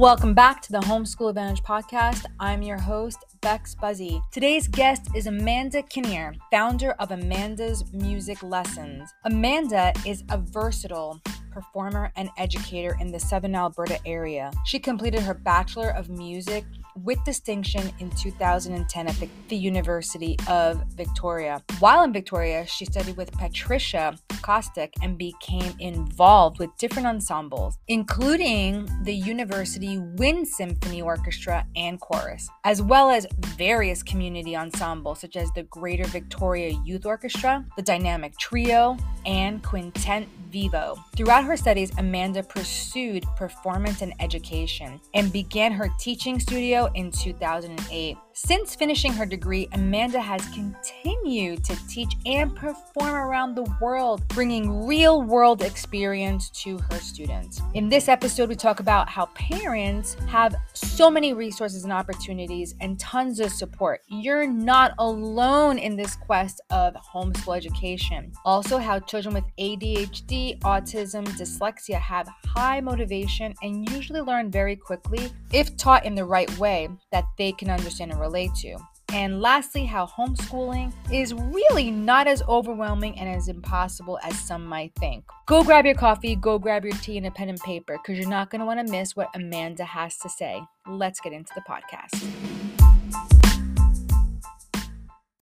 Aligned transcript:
Welcome 0.00 0.32
back 0.32 0.62
to 0.62 0.72
the 0.72 0.78
Homeschool 0.78 1.28
Advantage 1.28 1.62
podcast. 1.62 2.24
I'm 2.40 2.62
your 2.62 2.78
host, 2.78 3.18
Bex 3.42 3.74
Buzzy. 3.74 4.22
Today's 4.32 4.66
guest 4.66 5.02
is 5.14 5.26
Amanda 5.26 5.82
Kinnear, 5.82 6.32
founder 6.50 6.92
of 6.92 7.10
Amanda's 7.10 7.84
Music 7.92 8.42
Lessons. 8.42 9.12
Amanda 9.26 9.92
is 10.06 10.24
a 10.30 10.38
versatile 10.38 11.20
performer 11.50 12.10
and 12.16 12.30
educator 12.38 12.96
in 12.98 13.12
the 13.12 13.20
Southern 13.20 13.54
Alberta 13.54 13.98
area. 14.06 14.50
She 14.64 14.78
completed 14.78 15.20
her 15.20 15.34
Bachelor 15.34 15.90
of 15.90 16.08
Music 16.08 16.64
with 17.04 17.22
distinction 17.24 17.90
in 17.98 18.10
2010 18.10 19.06
at 19.06 19.16
the, 19.48 19.56
University 19.56 20.36
of 20.48 20.82
Victoria. 20.94 21.62
While 21.80 22.02
in 22.04 22.12
Victoria, 22.12 22.66
she 22.66 22.84
studied 22.84 23.16
with 23.16 23.30
Patricia 23.32 24.16
Kostek 24.42 24.92
and 25.02 25.18
became 25.18 25.74
involved 25.78 26.58
with 26.58 26.70
different 26.78 27.06
ensembles, 27.06 27.78
including 27.88 28.88
the 29.02 29.14
University 29.14 29.98
Wind 29.98 30.48
Symphony 30.48 31.02
Orchestra 31.02 31.66
and 31.76 32.00
Chorus, 32.00 32.48
as 32.64 32.80
well 32.80 33.10
as 33.10 33.26
various 33.56 34.02
community 34.02 34.56
ensembles 34.56 35.20
such 35.20 35.36
as 35.36 35.50
the 35.52 35.64
Greater 35.64 36.04
Victoria 36.04 36.74
Youth 36.84 37.04
Orchestra, 37.04 37.64
the 37.76 37.82
Dynamic 37.82 38.36
Trio, 38.38 38.96
and 39.26 39.62
Quintet 39.62 40.26
Vivo. 40.50 40.96
Throughout 41.16 41.44
her 41.44 41.56
studies, 41.56 41.92
Amanda 41.98 42.42
pursued 42.42 43.24
performance 43.36 44.02
and 44.02 44.14
education 44.20 45.00
and 45.14 45.32
began 45.32 45.72
her 45.72 45.90
teaching 45.98 46.40
studio 46.40 46.89
in 46.94 47.10
2008. 47.10 48.16
Since 48.46 48.74
finishing 48.74 49.12
her 49.12 49.26
degree, 49.26 49.68
Amanda 49.74 50.18
has 50.18 50.40
continued 50.48 51.62
to 51.62 51.76
teach 51.88 52.14
and 52.24 52.56
perform 52.56 53.14
around 53.14 53.54
the 53.54 53.70
world, 53.82 54.26
bringing 54.28 54.86
real 54.86 55.20
world 55.20 55.60
experience 55.62 56.48
to 56.62 56.78
her 56.78 56.98
students. 57.00 57.60
In 57.74 57.90
this 57.90 58.08
episode, 58.08 58.48
we 58.48 58.54
talk 58.54 58.80
about 58.80 59.10
how 59.10 59.26
parents 59.34 60.16
have 60.26 60.56
so 60.72 61.10
many 61.10 61.34
resources 61.34 61.84
and 61.84 61.92
opportunities 61.92 62.74
and 62.80 62.98
tons 62.98 63.40
of 63.40 63.52
support. 63.52 64.00
You're 64.08 64.46
not 64.46 64.94
alone 64.98 65.78
in 65.78 65.94
this 65.94 66.16
quest 66.16 66.62
of 66.70 66.94
homeschool 66.94 67.54
education. 67.54 68.32
Also, 68.46 68.78
how 68.78 69.00
children 69.00 69.34
with 69.34 69.44
ADHD, 69.58 70.58
autism, 70.60 71.26
dyslexia 71.26 72.00
have 72.00 72.26
high 72.46 72.80
motivation 72.80 73.54
and 73.62 73.88
usually 73.90 74.22
learn 74.22 74.50
very 74.50 74.76
quickly 74.76 75.30
if 75.52 75.76
taught 75.76 76.06
in 76.06 76.14
the 76.14 76.24
right 76.24 76.50
way 76.58 76.88
that 77.12 77.26
they 77.36 77.52
can 77.52 77.68
understand 77.68 78.10
and 78.10 78.18
relate 78.18 78.29
relate 78.30 78.54
to. 78.54 78.76
And 79.12 79.40
lastly, 79.40 79.84
how 79.84 80.06
homeschooling 80.06 80.92
is 81.12 81.34
really 81.34 81.90
not 81.90 82.28
as 82.28 82.42
overwhelming 82.42 83.18
and 83.18 83.28
as 83.28 83.48
impossible 83.48 84.20
as 84.22 84.38
some 84.38 84.64
might 84.64 84.94
think. 84.94 85.24
Go 85.46 85.64
grab 85.64 85.84
your 85.84 85.96
coffee, 85.96 86.36
go 86.36 86.60
grab 86.60 86.84
your 86.84 86.94
tea 86.98 87.16
and 87.16 87.26
a 87.26 87.30
pen 87.32 87.48
and 87.48 87.58
paper 87.58 87.98
because 87.98 88.20
you're 88.20 88.28
not 88.28 88.50
going 88.50 88.60
to 88.60 88.66
want 88.66 88.86
to 88.86 88.92
miss 88.92 89.16
what 89.16 89.28
Amanda 89.34 89.84
has 89.84 90.16
to 90.18 90.28
say. 90.28 90.62
Let's 90.86 91.18
get 91.20 91.32
into 91.32 91.52
the 91.56 91.62
podcast. 91.62 92.24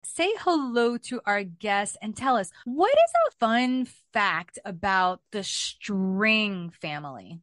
Say 0.02 0.34
hello 0.40 0.98
to 0.98 1.20
our 1.26 1.44
guest 1.44 1.98
and 2.02 2.16
tell 2.16 2.38
us 2.38 2.52
what 2.64 2.94
is 2.94 3.12
a 3.28 3.32
fun 3.38 3.86
fact 4.14 4.60
about 4.64 5.20
the 5.32 5.44
string 5.44 6.72
family? 6.82 7.42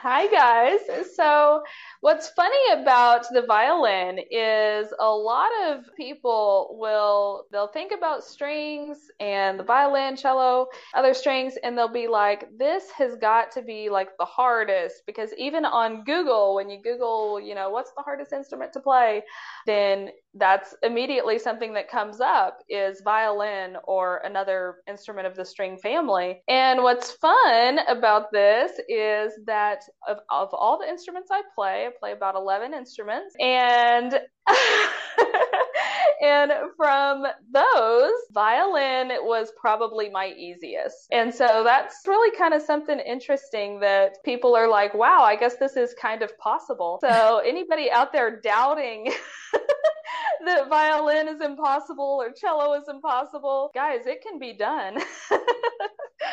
Hi, 0.00 0.28
guys. 0.28 0.78
So, 1.16 1.64
what's 2.00 2.28
funny 2.30 2.72
about 2.80 3.26
the 3.32 3.42
violin 3.42 4.18
is 4.30 4.88
a 5.00 5.10
lot 5.10 5.50
of 5.66 5.84
people 5.96 6.76
will 6.78 7.44
they'll 7.50 7.68
think 7.68 7.92
about 7.96 8.22
strings 8.24 8.98
and 9.20 9.58
the 9.58 9.64
violin, 9.64 10.16
cello, 10.16 10.66
other 10.94 11.14
strings 11.14 11.54
and 11.62 11.76
they'll 11.76 11.92
be 11.92 12.08
like 12.08 12.48
this 12.56 12.90
has 12.90 13.16
got 13.16 13.50
to 13.52 13.62
be 13.62 13.88
like 13.90 14.08
the 14.18 14.24
hardest 14.24 15.02
because 15.06 15.30
even 15.36 15.64
on 15.64 16.04
Google 16.04 16.54
when 16.54 16.70
you 16.70 16.80
Google, 16.82 17.40
you 17.40 17.54
know, 17.54 17.70
what's 17.70 17.92
the 17.96 18.02
hardest 18.02 18.32
instrument 18.32 18.72
to 18.74 18.80
play, 18.80 19.22
then 19.66 20.10
that's 20.34 20.74
immediately 20.82 21.38
something 21.38 21.74
that 21.74 21.90
comes 21.90 22.20
up 22.20 22.58
is 22.68 23.00
violin 23.02 23.76
or 23.84 24.18
another 24.24 24.76
instrument 24.88 25.26
of 25.26 25.34
the 25.34 25.44
string 25.44 25.76
family. 25.78 26.40
And 26.48 26.82
what's 26.82 27.12
fun 27.12 27.80
about 27.88 28.30
this 28.32 28.72
is 28.88 29.32
that 29.46 29.82
of, 30.06 30.18
of 30.30 30.48
all 30.52 30.78
the 30.78 30.88
instruments 30.88 31.30
I 31.32 31.42
play, 31.54 31.87
I 31.88 31.98
play 31.98 32.12
about 32.12 32.34
11 32.34 32.74
instruments 32.74 33.34
and 33.40 34.14
and 36.22 36.52
from 36.76 37.26
those, 37.52 38.12
violin 38.32 39.10
was 39.22 39.52
probably 39.60 40.10
my 40.10 40.32
easiest. 40.36 41.08
And 41.12 41.34
so 41.34 41.62
that's 41.64 42.00
really 42.06 42.36
kind 42.36 42.54
of 42.54 42.62
something 42.62 42.98
interesting 42.98 43.80
that 43.80 44.22
people 44.24 44.56
are 44.56 44.68
like, 44.68 44.94
wow, 44.94 45.22
I 45.22 45.36
guess 45.36 45.56
this 45.56 45.76
is 45.76 45.94
kind 45.94 46.22
of 46.22 46.36
possible. 46.38 46.98
So 47.00 47.38
anybody 47.46 47.90
out 47.90 48.12
there 48.12 48.40
doubting 48.40 49.12
that 50.44 50.68
violin 50.68 51.28
is 51.28 51.40
impossible 51.40 52.20
or 52.20 52.32
cello 52.32 52.74
is 52.74 52.88
impossible. 52.88 53.70
Guys, 53.74 54.06
it 54.06 54.22
can 54.22 54.38
be 54.38 54.52
done. 54.52 54.98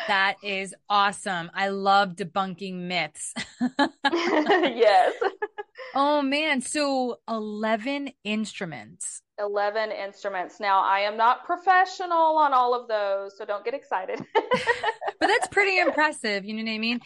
that 0.08 0.36
is 0.42 0.74
awesome. 0.88 1.50
I 1.54 1.68
love 1.68 2.16
debunking 2.16 2.74
myths. 2.74 3.34
yes. 4.40 5.14
Oh 5.98 6.20
man, 6.20 6.60
so 6.60 7.20
11 7.26 8.12
instruments. 8.22 9.22
11 9.38 9.90
instruments. 9.90 10.60
Now, 10.60 10.82
I 10.82 11.00
am 11.00 11.16
not 11.16 11.44
professional 11.44 12.36
on 12.38 12.52
all 12.52 12.74
of 12.74 12.88
those, 12.88 13.36
so 13.36 13.44
don't 13.44 13.64
get 13.64 13.74
excited. 13.74 14.24
but 14.34 15.26
that's 15.26 15.48
pretty 15.48 15.78
impressive. 15.86 16.44
You 16.44 16.54
know 16.54 16.62
what 16.62 16.74
I 16.74 16.78
mean? 16.78 17.00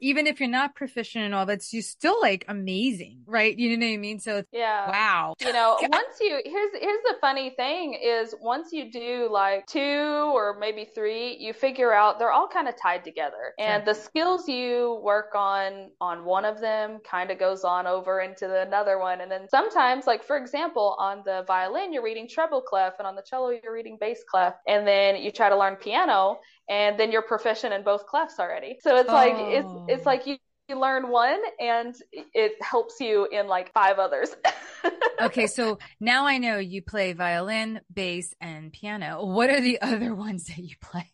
Even 0.00 0.26
if 0.26 0.40
you're 0.40 0.48
not 0.48 0.74
proficient 0.74 1.24
in 1.24 1.34
all 1.34 1.46
that's 1.46 1.72
you're 1.72 1.82
still 1.82 2.20
like 2.20 2.44
amazing, 2.48 3.20
right? 3.26 3.56
You 3.56 3.76
know 3.76 3.86
what 3.86 3.92
I 3.92 3.96
mean? 3.96 4.18
So 4.18 4.42
yeah, 4.52 4.88
wow. 4.88 5.34
You 5.40 5.52
know, 5.52 5.78
once 5.82 6.16
you 6.20 6.40
here's 6.44 6.70
here's 6.80 7.02
the 7.04 7.16
funny 7.20 7.50
thing 7.50 7.94
is 7.94 8.34
once 8.40 8.72
you 8.72 8.90
do 8.90 9.28
like 9.30 9.66
two 9.66 9.80
or 9.80 10.56
maybe 10.58 10.84
three, 10.84 11.36
you 11.38 11.52
figure 11.52 11.92
out 11.92 12.18
they're 12.18 12.32
all 12.32 12.48
kind 12.48 12.68
of 12.68 12.74
tied 12.80 13.04
together, 13.04 13.54
and 13.58 13.84
the 13.84 13.94
skills 13.94 14.48
you 14.48 15.00
work 15.02 15.34
on 15.34 15.90
on 16.00 16.24
one 16.24 16.44
of 16.44 16.60
them 16.60 16.98
kind 17.08 17.30
of 17.30 17.38
goes 17.38 17.64
on 17.64 17.86
over 17.86 18.20
into 18.20 18.46
the 18.46 18.62
another 18.62 18.98
one, 18.98 19.20
and 19.20 19.30
then 19.30 19.48
sometimes, 19.48 20.06
like 20.06 20.24
for 20.24 20.36
example, 20.36 20.96
on 20.98 21.22
the 21.24 21.43
violin, 21.46 21.92
you're 21.92 22.02
reading 22.02 22.28
treble 22.28 22.60
clef, 22.60 22.94
and 22.98 23.06
on 23.06 23.14
the 23.14 23.22
cello, 23.22 23.50
you're 23.50 23.72
reading 23.72 23.96
bass 24.00 24.20
clef. 24.28 24.54
And 24.66 24.86
then 24.86 25.16
you 25.16 25.30
try 25.30 25.48
to 25.48 25.56
learn 25.56 25.76
piano, 25.76 26.40
and 26.68 26.98
then 26.98 27.12
you're 27.12 27.22
proficient 27.22 27.72
in 27.72 27.82
both 27.82 28.06
clefs 28.06 28.38
already. 28.38 28.78
So 28.80 28.96
it's 28.96 29.10
oh. 29.10 29.12
like 29.12 29.34
it's 29.36 29.68
it's 29.88 30.06
oh. 30.06 30.10
like 30.10 30.26
you 30.26 30.36
you 30.68 30.80
learn 30.80 31.08
one 31.08 31.40
and 31.60 31.94
it 32.12 32.52
helps 32.62 32.98
you 33.00 33.26
in 33.30 33.46
like 33.48 33.72
five 33.72 33.98
others. 33.98 34.30
okay, 35.20 35.46
so 35.46 35.78
now 36.00 36.26
I 36.26 36.38
know 36.38 36.58
you 36.58 36.82
play 36.82 37.12
violin, 37.12 37.80
bass, 37.92 38.34
and 38.40 38.72
piano. 38.72 39.24
What 39.26 39.50
are 39.50 39.60
the 39.60 39.80
other 39.82 40.14
ones 40.26 40.44
that 40.46 40.58
you 40.58 40.76
play? 40.80 41.10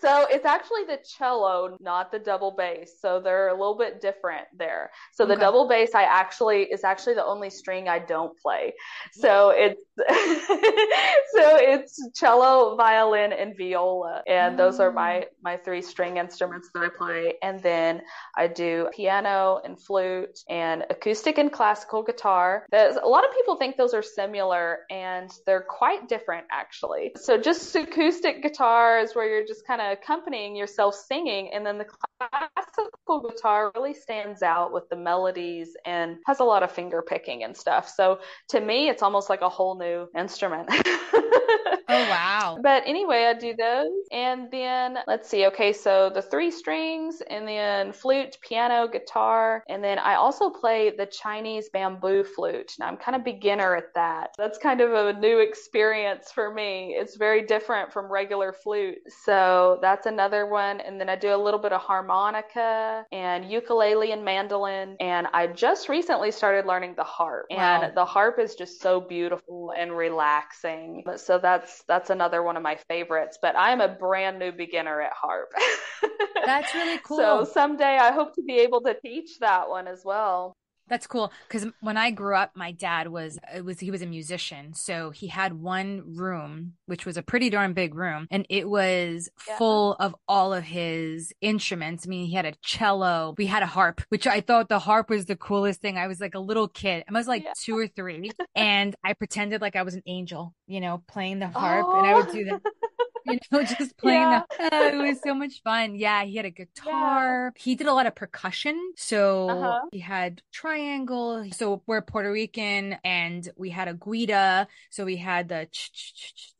So 0.00 0.26
it's 0.30 0.44
actually 0.44 0.84
the 0.84 0.98
cello, 1.18 1.76
not 1.80 2.12
the 2.12 2.18
double 2.18 2.50
bass. 2.50 2.92
So 3.00 3.20
they're 3.20 3.48
a 3.48 3.54
little 3.54 3.76
bit 3.76 4.00
different 4.00 4.46
there. 4.56 4.90
So 5.12 5.26
the 5.26 5.36
double 5.36 5.68
bass 5.68 5.94
I 5.94 6.02
actually 6.02 6.64
is 6.64 6.84
actually 6.84 7.14
the 7.14 7.24
only 7.24 7.50
string 7.50 7.88
I 7.88 7.98
don't 7.98 8.38
play. 8.38 8.74
So 9.12 9.50
it's 9.50 9.82
so 9.98 11.56
it's 11.56 12.10
cello, 12.14 12.76
violin, 12.76 13.32
and 13.32 13.56
viola. 13.56 14.22
And 14.26 14.58
those 14.58 14.80
are 14.80 14.92
my 14.92 15.12
mm. 15.12 15.24
my 15.42 15.56
three 15.56 15.82
string 15.82 16.18
instruments 16.18 16.70
that 16.74 16.82
I 16.82 16.88
play. 16.88 17.34
And 17.42 17.62
then 17.62 18.02
I 18.36 18.48
do 18.48 18.88
piano 18.92 19.60
and 19.64 19.80
flute 19.80 20.38
and 20.48 20.84
acoustic 20.90 21.38
and 21.38 21.50
classical 21.50 22.02
guitar. 22.02 22.66
There's, 22.70 22.96
a 22.96 23.06
lot 23.06 23.24
of 23.24 23.32
people 23.34 23.56
think 23.56 23.76
those 23.76 23.94
are 23.94 24.02
similar 24.02 24.80
and 24.90 25.30
they're 25.46 25.66
quite 25.66 26.08
different 26.08 26.46
actually. 26.50 27.12
So 27.16 27.38
just 27.38 27.74
acoustic 27.74 28.42
guitar 28.42 29.00
is 29.00 29.14
where 29.14 29.28
you're 29.28 29.46
just 29.46 29.66
kind 29.66 29.80
of 29.80 29.85
accompanying 29.92 30.56
yourself 30.56 30.94
singing 30.94 31.50
and 31.52 31.64
then 31.64 31.78
the 31.78 31.86
classical 31.86 33.20
guitar 33.28 33.72
really 33.74 33.94
stands 33.94 34.42
out 34.42 34.72
with 34.72 34.88
the 34.88 34.96
melodies 34.96 35.76
and 35.84 36.18
has 36.26 36.40
a 36.40 36.44
lot 36.44 36.62
of 36.62 36.70
finger 36.70 37.02
picking 37.02 37.44
and 37.44 37.56
stuff. 37.56 37.88
So 37.88 38.20
to 38.48 38.60
me 38.60 38.88
it's 38.88 39.02
almost 39.02 39.28
like 39.28 39.42
a 39.42 39.48
whole 39.48 39.78
new 39.78 40.08
instrument 40.16 40.68
Oh, 41.88 42.08
wow. 42.08 42.58
But 42.62 42.82
anyway, 42.86 43.24
I 43.24 43.34
do 43.34 43.54
those. 43.54 43.92
And 44.12 44.50
then 44.50 44.98
let's 45.06 45.28
see. 45.28 45.46
Okay, 45.46 45.72
so 45.72 46.10
the 46.12 46.22
three 46.22 46.50
strings, 46.50 47.22
and 47.28 47.46
then 47.46 47.92
flute, 47.92 48.38
piano, 48.40 48.88
guitar. 48.88 49.62
And 49.68 49.82
then 49.82 49.98
I 49.98 50.14
also 50.14 50.50
play 50.50 50.90
the 50.96 51.06
Chinese 51.06 51.68
bamboo 51.68 52.24
flute. 52.24 52.72
Now 52.78 52.86
I'm 52.88 52.96
kind 52.96 53.14
of 53.16 53.24
beginner 53.24 53.76
at 53.76 53.94
that. 53.94 54.34
That's 54.36 54.58
kind 54.58 54.80
of 54.80 54.92
a 54.92 55.18
new 55.18 55.38
experience 55.38 56.32
for 56.32 56.52
me. 56.52 56.96
It's 56.98 57.16
very 57.16 57.42
different 57.46 57.92
from 57.92 58.10
regular 58.10 58.52
flute. 58.52 58.98
So 59.24 59.78
that's 59.82 60.06
another 60.06 60.46
one. 60.46 60.80
And 60.80 61.00
then 61.00 61.08
I 61.08 61.16
do 61.16 61.34
a 61.34 61.36
little 61.36 61.60
bit 61.60 61.72
of 61.72 61.80
harmonica 61.80 63.04
and 63.12 63.50
ukulele 63.50 64.12
and 64.12 64.24
mandolin. 64.24 64.96
And 65.00 65.26
I 65.32 65.46
just 65.48 65.88
recently 65.88 66.30
started 66.30 66.66
learning 66.66 66.94
the 66.96 67.04
harp. 67.04 67.46
Wow. 67.50 67.82
And 67.82 67.96
the 67.96 68.04
harp 68.04 68.38
is 68.38 68.54
just 68.54 68.80
so 68.80 69.00
beautiful 69.00 69.72
and 69.76 69.96
relaxing. 69.96 71.04
So 71.16 71.38
that's 71.38 71.75
that's 71.76 72.06
that's 72.06 72.10
another 72.10 72.42
one 72.42 72.56
of 72.56 72.62
my 72.62 72.76
favorites. 72.88 73.38
But 73.40 73.56
I 73.56 73.72
am 73.72 73.80
a 73.80 73.88
brand 73.88 74.38
new 74.38 74.52
beginner 74.52 75.00
at 75.00 75.12
harp. 75.12 75.52
that's 76.44 76.74
really 76.74 76.98
cool. 77.04 77.16
So 77.16 77.44
someday 77.44 77.98
I 77.98 78.12
hope 78.12 78.34
to 78.36 78.42
be 78.42 78.58
able 78.58 78.80
to 78.82 78.94
teach 79.00 79.38
that 79.40 79.68
one 79.68 79.88
as 79.88 80.02
well. 80.04 80.56
That's 80.88 81.06
cool 81.06 81.32
because 81.48 81.66
when 81.80 81.96
I 81.96 82.10
grew 82.10 82.36
up, 82.36 82.52
my 82.54 82.72
dad 82.72 83.08
was 83.08 83.38
it 83.54 83.64
was 83.64 83.80
he 83.80 83.90
was 83.90 84.02
a 84.02 84.06
musician, 84.06 84.72
so 84.74 85.10
he 85.10 85.26
had 85.26 85.52
one 85.54 86.16
room 86.16 86.74
which 86.86 87.04
was 87.04 87.16
a 87.16 87.22
pretty 87.22 87.50
darn 87.50 87.72
big 87.72 87.94
room, 87.94 88.28
and 88.30 88.46
it 88.48 88.68
was 88.68 89.28
yeah. 89.48 89.58
full 89.58 89.94
of 89.94 90.14
all 90.28 90.54
of 90.54 90.62
his 90.62 91.32
instruments. 91.40 92.06
I 92.06 92.08
mean, 92.08 92.26
he 92.26 92.34
had 92.34 92.46
a 92.46 92.52
cello, 92.62 93.34
we 93.36 93.46
had 93.46 93.62
a 93.62 93.66
harp, 93.66 94.00
which 94.08 94.26
I 94.26 94.40
thought 94.40 94.68
the 94.68 94.78
harp 94.78 95.10
was 95.10 95.26
the 95.26 95.36
coolest 95.36 95.80
thing. 95.80 95.98
I 95.98 96.06
was 96.06 96.20
like 96.20 96.34
a 96.34 96.40
little 96.40 96.68
kid, 96.68 97.04
I 97.08 97.12
was 97.12 97.26
like 97.26 97.44
yeah. 97.44 97.52
two 97.60 97.76
or 97.76 97.88
three, 97.88 98.30
and 98.54 98.94
I 99.02 99.14
pretended 99.14 99.60
like 99.60 99.76
I 99.76 99.82
was 99.82 99.94
an 99.94 100.02
angel, 100.06 100.54
you 100.66 100.80
know, 100.80 101.02
playing 101.08 101.40
the 101.40 101.48
harp, 101.48 101.86
oh. 101.88 101.98
and 101.98 102.06
I 102.06 102.14
would 102.14 102.30
do 102.30 102.44
that. 102.44 102.62
you 103.26 103.38
know, 103.52 103.62
just 103.62 103.96
playing 103.96 104.20
yeah. 104.22 104.42
the. 104.58 104.68
Oh, 104.72 104.88
it 104.88 105.08
was 105.08 105.20
so 105.22 105.34
much 105.34 105.62
fun. 105.62 105.94
Yeah, 105.94 106.24
he 106.24 106.36
had 106.36 106.46
a 106.46 106.50
guitar. 106.50 107.52
Yeah. 107.56 107.62
He 107.62 107.74
did 107.74 107.86
a 107.86 107.94
lot 107.94 108.06
of 108.06 108.14
percussion. 108.14 108.92
So 108.96 109.48
uh-huh. 109.48 109.80
he 109.92 110.00
had 110.00 110.42
triangle. 110.52 111.46
So 111.52 111.82
we're 111.86 112.02
Puerto 112.02 112.30
Rican, 112.30 112.96
and 113.04 113.48
we 113.56 113.70
had 113.70 113.88
a 113.88 113.94
guida. 113.94 114.68
So 114.90 115.04
we 115.04 115.16
had 115.16 115.48
the 115.48 115.68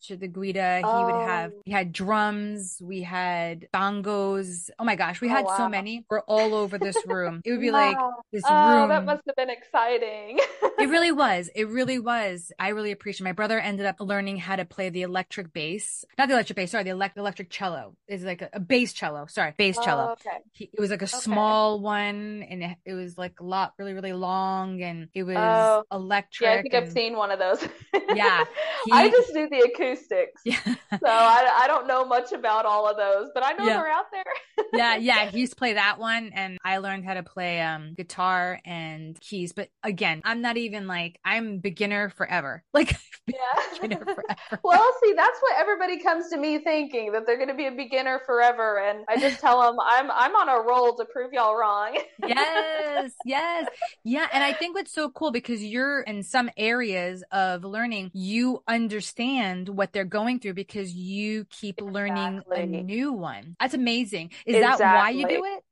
the 0.09 0.29
guida. 0.29 0.83
Oh. 0.85 0.99
He 0.99 1.13
would 1.13 1.29
have. 1.29 1.53
Oh. 1.55 1.63
He 1.65 1.73
had 1.73 1.93
drums. 1.93 2.79
We 2.81 3.03
had 3.03 3.67
bongos. 3.75 4.71
Oh 4.79 4.85
my 4.85 4.95
gosh, 4.95 5.21
we 5.21 5.29
oh, 5.29 5.33
had 5.33 5.45
wow. 5.47 5.57
so 5.57 5.69
many. 5.69 6.05
We're 6.09 6.21
all 6.21 6.55
over 6.55 6.79
this 6.79 6.97
room. 7.07 7.41
It 7.45 7.51
would 7.51 7.61
be 7.61 7.71
wow. 7.71 7.89
like 7.89 7.97
this 8.33 8.45
oh, 8.47 8.77
room. 8.77 8.89
That 8.89 9.05
must 9.05 9.23
have 9.27 9.37
been 9.37 9.51
exciting. 9.51 10.39
it 10.79 10.89
really 10.89 11.13
was. 11.13 11.51
It 11.55 11.69
really 11.69 11.99
was. 11.99 12.53
I 12.59 12.69
really 12.69 12.93
appreciate. 12.93 13.25
My 13.25 13.33
brother 13.33 13.59
ended 13.59 13.87
up 13.87 13.97
learning 14.01 14.37
how 14.37 14.57
to 14.57 14.65
play 14.65 14.91
the 14.91 15.03
electric 15.03 15.53
bass, 15.53 16.05
not 16.19 16.29
the 16.29 16.35
electric 16.35 16.56
bass, 16.57 16.73
sorry, 16.73 16.85
the 16.85 16.91
elect- 16.91 17.17
electric 17.17 17.51
cello 17.51 17.95
is 18.09 18.25
like 18.25 18.43
a, 18.43 18.49
a, 18.55 18.61
bass 18.61 18.93
cello. 18.93 19.27
Sorry, 19.27 19.55
bass 19.57 19.79
cello. 19.79 20.09
Oh, 20.09 20.13
okay. 20.13 20.39
He, 20.53 20.71
it 20.73 20.81
was 20.81 20.91
like 20.91 21.03
a 21.03 21.05
okay. 21.05 21.19
small 21.19 21.81
one, 21.81 22.45
and 22.51 22.63
it, 22.63 22.77
it, 22.85 22.95
was 22.95 23.17
like 23.17 23.39
a 23.39 23.45
lot, 23.45 23.75
really, 23.79 23.93
really 23.93 24.13
long, 24.13 24.83
and 24.83 25.09
it 25.15 25.23
was 25.23 25.37
oh. 25.37 25.85
electric. 25.93 26.49
Yeah, 26.49 26.55
I 26.55 26.63
think 26.63 26.75
and... 26.75 26.85
I've 26.85 26.93
seen 26.93 27.17
one 27.17 27.31
of 27.31 27.39
those. 27.39 27.63
yeah, 28.15 28.45
he... 28.87 28.93
I 28.93 29.11
just 29.11 29.33
do 29.33 29.49
the 29.49 29.61
acoustics. 29.61 30.43
Yeah. 30.45 30.59
so 30.65 31.07
I, 31.07 31.61
I 31.63 31.67
don't 31.67 31.87
know 31.87 32.05
much 32.05 32.33
about 32.33 32.65
all 32.67 32.89
of 32.89 32.97
those, 32.97 33.31
but 33.35 33.45
I 33.45 33.53
know 33.53 33.65
yeah. 33.65 33.77
they're 33.77 33.91
out 33.91 34.07
there. 34.11 34.67
yeah, 34.73 34.97
yeah. 34.97 35.31
He 35.31 35.41
used 35.41 35.53
to 35.53 35.57
play 35.57 35.75
that 35.75 35.99
one, 35.99 36.33
and 36.35 36.59
I 36.65 36.79
learned 36.79 37.05
how 37.05 37.15
to 37.15 37.23
play 37.23 37.61
um 37.61 37.95
guitar 37.95 38.61
and 38.65 39.21
keys. 39.21 39.53
But 39.53 39.69
again, 39.83 40.23
I'm 40.25 40.41
not 40.41 40.57
even 40.57 40.87
like 40.87 41.21
I'm 41.25 41.59
beginner 41.59 42.11
forever. 42.11 42.65
Like 42.77 42.95
yeah, 43.27 43.37
beginner 43.81 44.05
forever. 44.05 44.61
well, 44.63 44.87
see, 45.03 45.15
that's 45.15 45.39
what 45.41 45.59
everybody 45.59 45.99
comes 45.99 46.29
to 46.29 46.37
me 46.37 46.46
me 46.47 46.59
thinking 46.59 47.13
that 47.13 47.27
they're 47.27 47.37
going 47.37 47.49
to 47.49 47.55
be 47.55 47.67
a 47.67 47.73
beginner 47.73 48.21
forever 48.25 48.79
and 48.79 49.05
i 49.09 49.19
just 49.19 49.41
tell 49.41 49.61
them 49.61 49.77
i'm 49.85 50.11
i'm 50.11 50.35
on 50.35 50.49
a 50.49 50.63
roll 50.67 50.95
to 50.97 51.05
prove 51.05 51.33
y'all 51.33 51.57
wrong. 51.57 51.99
Yes 52.27 53.13
yes. 53.25 53.69
Yeah 54.05 54.27
and 54.33 54.43
i 54.43 54.53
think 54.53 54.75
what's 54.75 54.93
so 54.93 55.11
cool 55.11 55.31
because 55.31 55.63
you're 55.63 56.01
in 56.01 56.23
some 56.23 56.51
areas 56.57 57.23
of 57.31 57.65
learning 57.65 58.11
you 58.15 58.63
understand 58.67 59.69
what 59.69 59.93
they're 59.93 60.05
going 60.05 60.41
through 60.41 60.55
because 60.55 60.93
you 60.95 61.45
keep 61.51 61.79
exactly. 61.79 61.93
learning 61.93 62.43
a 62.53 62.67
new 62.67 63.13
one. 63.13 63.57
That's 63.61 63.75
amazing. 63.75 64.31
Is 64.45 64.57
exactly. 64.57 64.85
that 64.85 64.97
why 64.97 65.11
you 65.11 65.29
do 65.29 65.45
it 65.45 65.66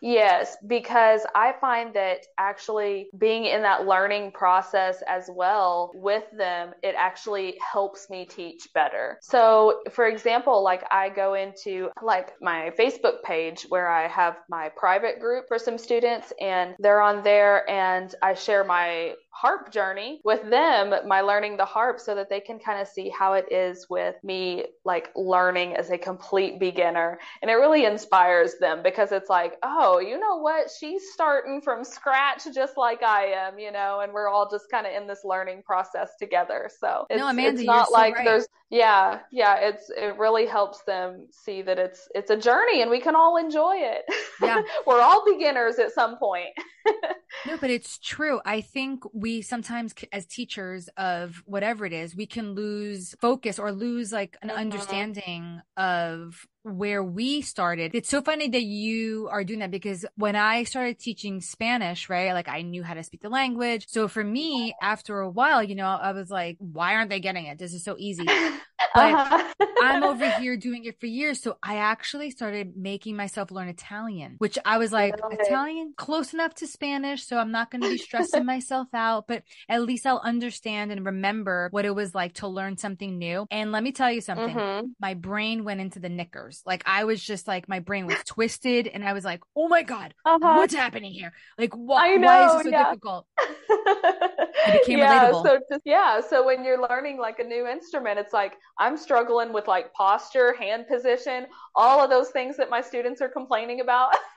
Yes, 0.00 0.56
because 0.66 1.26
I 1.34 1.54
find 1.60 1.94
that 1.94 2.20
actually 2.38 3.08
being 3.18 3.44
in 3.44 3.62
that 3.62 3.86
learning 3.86 4.32
process 4.32 5.02
as 5.06 5.28
well 5.32 5.90
with 5.94 6.24
them, 6.36 6.72
it 6.82 6.94
actually 6.96 7.58
helps 7.60 8.08
me 8.08 8.24
teach 8.24 8.68
better. 8.74 9.18
So, 9.22 9.80
for 9.90 10.06
example, 10.06 10.62
like 10.62 10.84
I 10.90 11.10
go 11.10 11.34
into 11.34 11.90
like 12.02 12.32
my 12.40 12.72
Facebook 12.78 13.22
page 13.24 13.66
where 13.68 13.88
I 13.88 14.08
have 14.08 14.36
my 14.48 14.70
private 14.76 15.20
group 15.20 15.44
for 15.48 15.58
some 15.58 15.76
students 15.76 16.32
and 16.40 16.74
they're 16.78 17.02
on 17.02 17.22
there 17.22 17.68
and 17.68 18.14
I 18.22 18.34
share 18.34 18.64
my 18.64 19.14
harp 19.40 19.72
journey 19.72 20.20
with 20.22 20.42
them, 20.50 20.92
my 21.06 21.22
learning 21.22 21.56
the 21.56 21.64
harp, 21.64 21.98
so 21.98 22.14
that 22.14 22.28
they 22.28 22.40
can 22.40 22.58
kind 22.58 22.78
of 22.78 22.86
see 22.86 23.08
how 23.08 23.32
it 23.32 23.50
is 23.50 23.86
with 23.88 24.16
me, 24.22 24.66
like 24.84 25.10
learning 25.16 25.74
as 25.76 25.90
a 25.90 25.96
complete 25.96 26.60
beginner. 26.60 27.18
And 27.40 27.50
it 27.50 27.54
really 27.54 27.86
inspires 27.86 28.56
them 28.60 28.82
because 28.82 29.12
it's 29.12 29.30
like, 29.30 29.54
oh, 29.62 29.98
you 29.98 30.20
know 30.20 30.36
what? 30.36 30.70
She's 30.78 31.12
starting 31.14 31.62
from 31.62 31.84
scratch 31.84 32.42
just 32.54 32.76
like 32.76 33.02
I 33.02 33.28
am, 33.28 33.58
you 33.58 33.72
know, 33.72 34.00
and 34.00 34.12
we're 34.12 34.28
all 34.28 34.50
just 34.50 34.70
kind 34.70 34.86
of 34.86 34.92
in 34.92 35.06
this 35.06 35.20
learning 35.24 35.62
process 35.64 36.10
together. 36.18 36.68
So 36.78 37.06
it's, 37.08 37.18
no, 37.18 37.28
Amanda, 37.28 37.60
it's 37.60 37.66
not 37.66 37.90
like 37.90 38.16
right. 38.16 38.26
there's, 38.26 38.46
yeah, 38.70 39.20
yeah, 39.32 39.56
it's, 39.56 39.90
it 39.90 40.16
really 40.16 40.46
helps 40.46 40.82
them 40.84 41.26
see 41.32 41.60
that 41.62 41.78
it's, 41.78 42.08
it's 42.14 42.30
a 42.30 42.36
journey 42.36 42.82
and 42.82 42.90
we 42.90 43.00
can 43.00 43.16
all 43.16 43.36
enjoy 43.36 43.74
it. 43.76 44.02
Yeah. 44.40 44.62
we're 44.86 45.00
all 45.00 45.24
beginners 45.24 45.80
at 45.80 45.92
some 45.92 46.16
point. 46.18 46.50
no, 47.46 47.56
but 47.60 47.70
it's 47.70 47.98
true. 47.98 48.40
I 48.44 48.60
think 48.60 49.02
we 49.12 49.42
sometimes, 49.42 49.92
as 50.12 50.24
teachers 50.24 50.88
of 50.96 51.42
whatever 51.46 51.84
it 51.84 51.92
is, 51.92 52.14
we 52.14 52.26
can 52.26 52.54
lose 52.54 53.14
focus 53.20 53.58
or 53.58 53.72
lose 53.72 54.12
like 54.12 54.36
an 54.40 54.50
mm-hmm. 54.50 54.58
understanding 54.58 55.60
of 55.76 56.46
where 56.62 57.02
we 57.02 57.42
started. 57.42 57.92
It's 57.94 58.08
so 58.08 58.22
funny 58.22 58.48
that 58.48 58.62
you 58.62 59.28
are 59.30 59.44
doing 59.44 59.60
that 59.60 59.70
because 59.70 60.04
when 60.16 60.36
I 60.36 60.64
started 60.64 60.98
teaching 60.98 61.40
Spanish, 61.40 62.08
right, 62.08 62.32
like 62.32 62.48
I 62.48 62.62
knew 62.62 62.82
how 62.82 62.94
to 62.94 63.02
speak 63.02 63.22
the 63.22 63.28
language. 63.28 63.86
So 63.88 64.08
for 64.08 64.22
me, 64.22 64.74
after 64.82 65.20
a 65.20 65.30
while, 65.30 65.62
you 65.62 65.74
know, 65.74 65.86
I 65.86 66.12
was 66.12 66.30
like, 66.30 66.56
why 66.58 66.94
aren't 66.94 67.10
they 67.10 67.20
getting 67.20 67.46
it? 67.46 67.58
This 67.58 67.74
is 67.74 67.84
so 67.84 67.96
easy. 67.98 68.26
But 68.94 69.14
uh-huh. 69.14 69.66
I'm 69.82 70.02
over 70.02 70.28
here 70.40 70.56
doing 70.56 70.84
it 70.84 70.98
for 70.98 71.06
years. 71.06 71.42
So 71.42 71.58
I 71.62 71.76
actually 71.76 72.30
started 72.30 72.76
making 72.76 73.16
myself 73.16 73.50
learn 73.50 73.68
Italian, 73.68 74.36
which 74.38 74.58
I 74.64 74.78
was 74.78 74.92
like, 74.92 75.14
Italian, 75.30 75.94
close 75.96 76.32
enough 76.32 76.54
to 76.56 76.66
Spanish. 76.66 77.24
So 77.24 77.38
I'm 77.38 77.52
not 77.52 77.70
going 77.70 77.82
to 77.82 77.90
be 77.90 77.98
stressing 77.98 78.44
myself 78.44 78.88
out, 78.94 79.26
but 79.28 79.42
at 79.68 79.82
least 79.82 80.06
I'll 80.06 80.22
understand 80.24 80.92
and 80.92 81.06
remember 81.06 81.68
what 81.70 81.84
it 81.84 81.94
was 81.94 82.14
like 82.14 82.34
to 82.34 82.48
learn 82.48 82.76
something 82.76 83.18
new. 83.18 83.46
And 83.50 83.72
let 83.72 83.82
me 83.82 83.92
tell 83.92 84.10
you 84.10 84.20
something 84.20 84.54
mm-hmm. 84.54 84.86
my 85.00 85.14
brain 85.14 85.64
went 85.64 85.80
into 85.80 86.00
the 86.00 86.08
knickers. 86.08 86.49
Like 86.64 86.82
I 86.86 87.04
was 87.04 87.22
just 87.22 87.46
like, 87.48 87.68
my 87.68 87.78
brain 87.78 88.06
was 88.06 88.18
twisted 88.26 88.86
and 88.86 89.04
I 89.04 89.12
was 89.12 89.24
like, 89.24 89.40
oh 89.56 89.68
my 89.68 89.82
God, 89.82 90.14
uh-huh. 90.24 90.54
what's 90.56 90.74
happening 90.74 91.12
here? 91.12 91.32
Like, 91.58 91.72
wh- 91.72 91.88
why 91.88 92.46
is 92.46 92.52
this 92.52 92.62
so 92.64 92.68
yeah. 92.70 92.84
difficult? 92.84 93.26
it 93.38 94.80
became 94.80 94.98
yeah, 94.98 95.30
relatable. 95.30 95.44
So 95.44 95.58
just, 95.70 95.82
yeah. 95.84 96.20
So 96.20 96.44
when 96.44 96.64
you're 96.64 96.80
learning 96.80 97.18
like 97.18 97.38
a 97.38 97.44
new 97.44 97.66
instrument, 97.66 98.18
it's 98.18 98.32
like 98.32 98.54
I'm 98.78 98.96
struggling 98.96 99.52
with 99.52 99.68
like 99.68 99.92
posture, 99.94 100.54
hand 100.58 100.86
position, 100.88 101.46
all 101.74 102.02
of 102.02 102.10
those 102.10 102.30
things 102.30 102.56
that 102.56 102.70
my 102.70 102.80
students 102.80 103.20
are 103.20 103.28
complaining 103.28 103.80
about. 103.80 104.16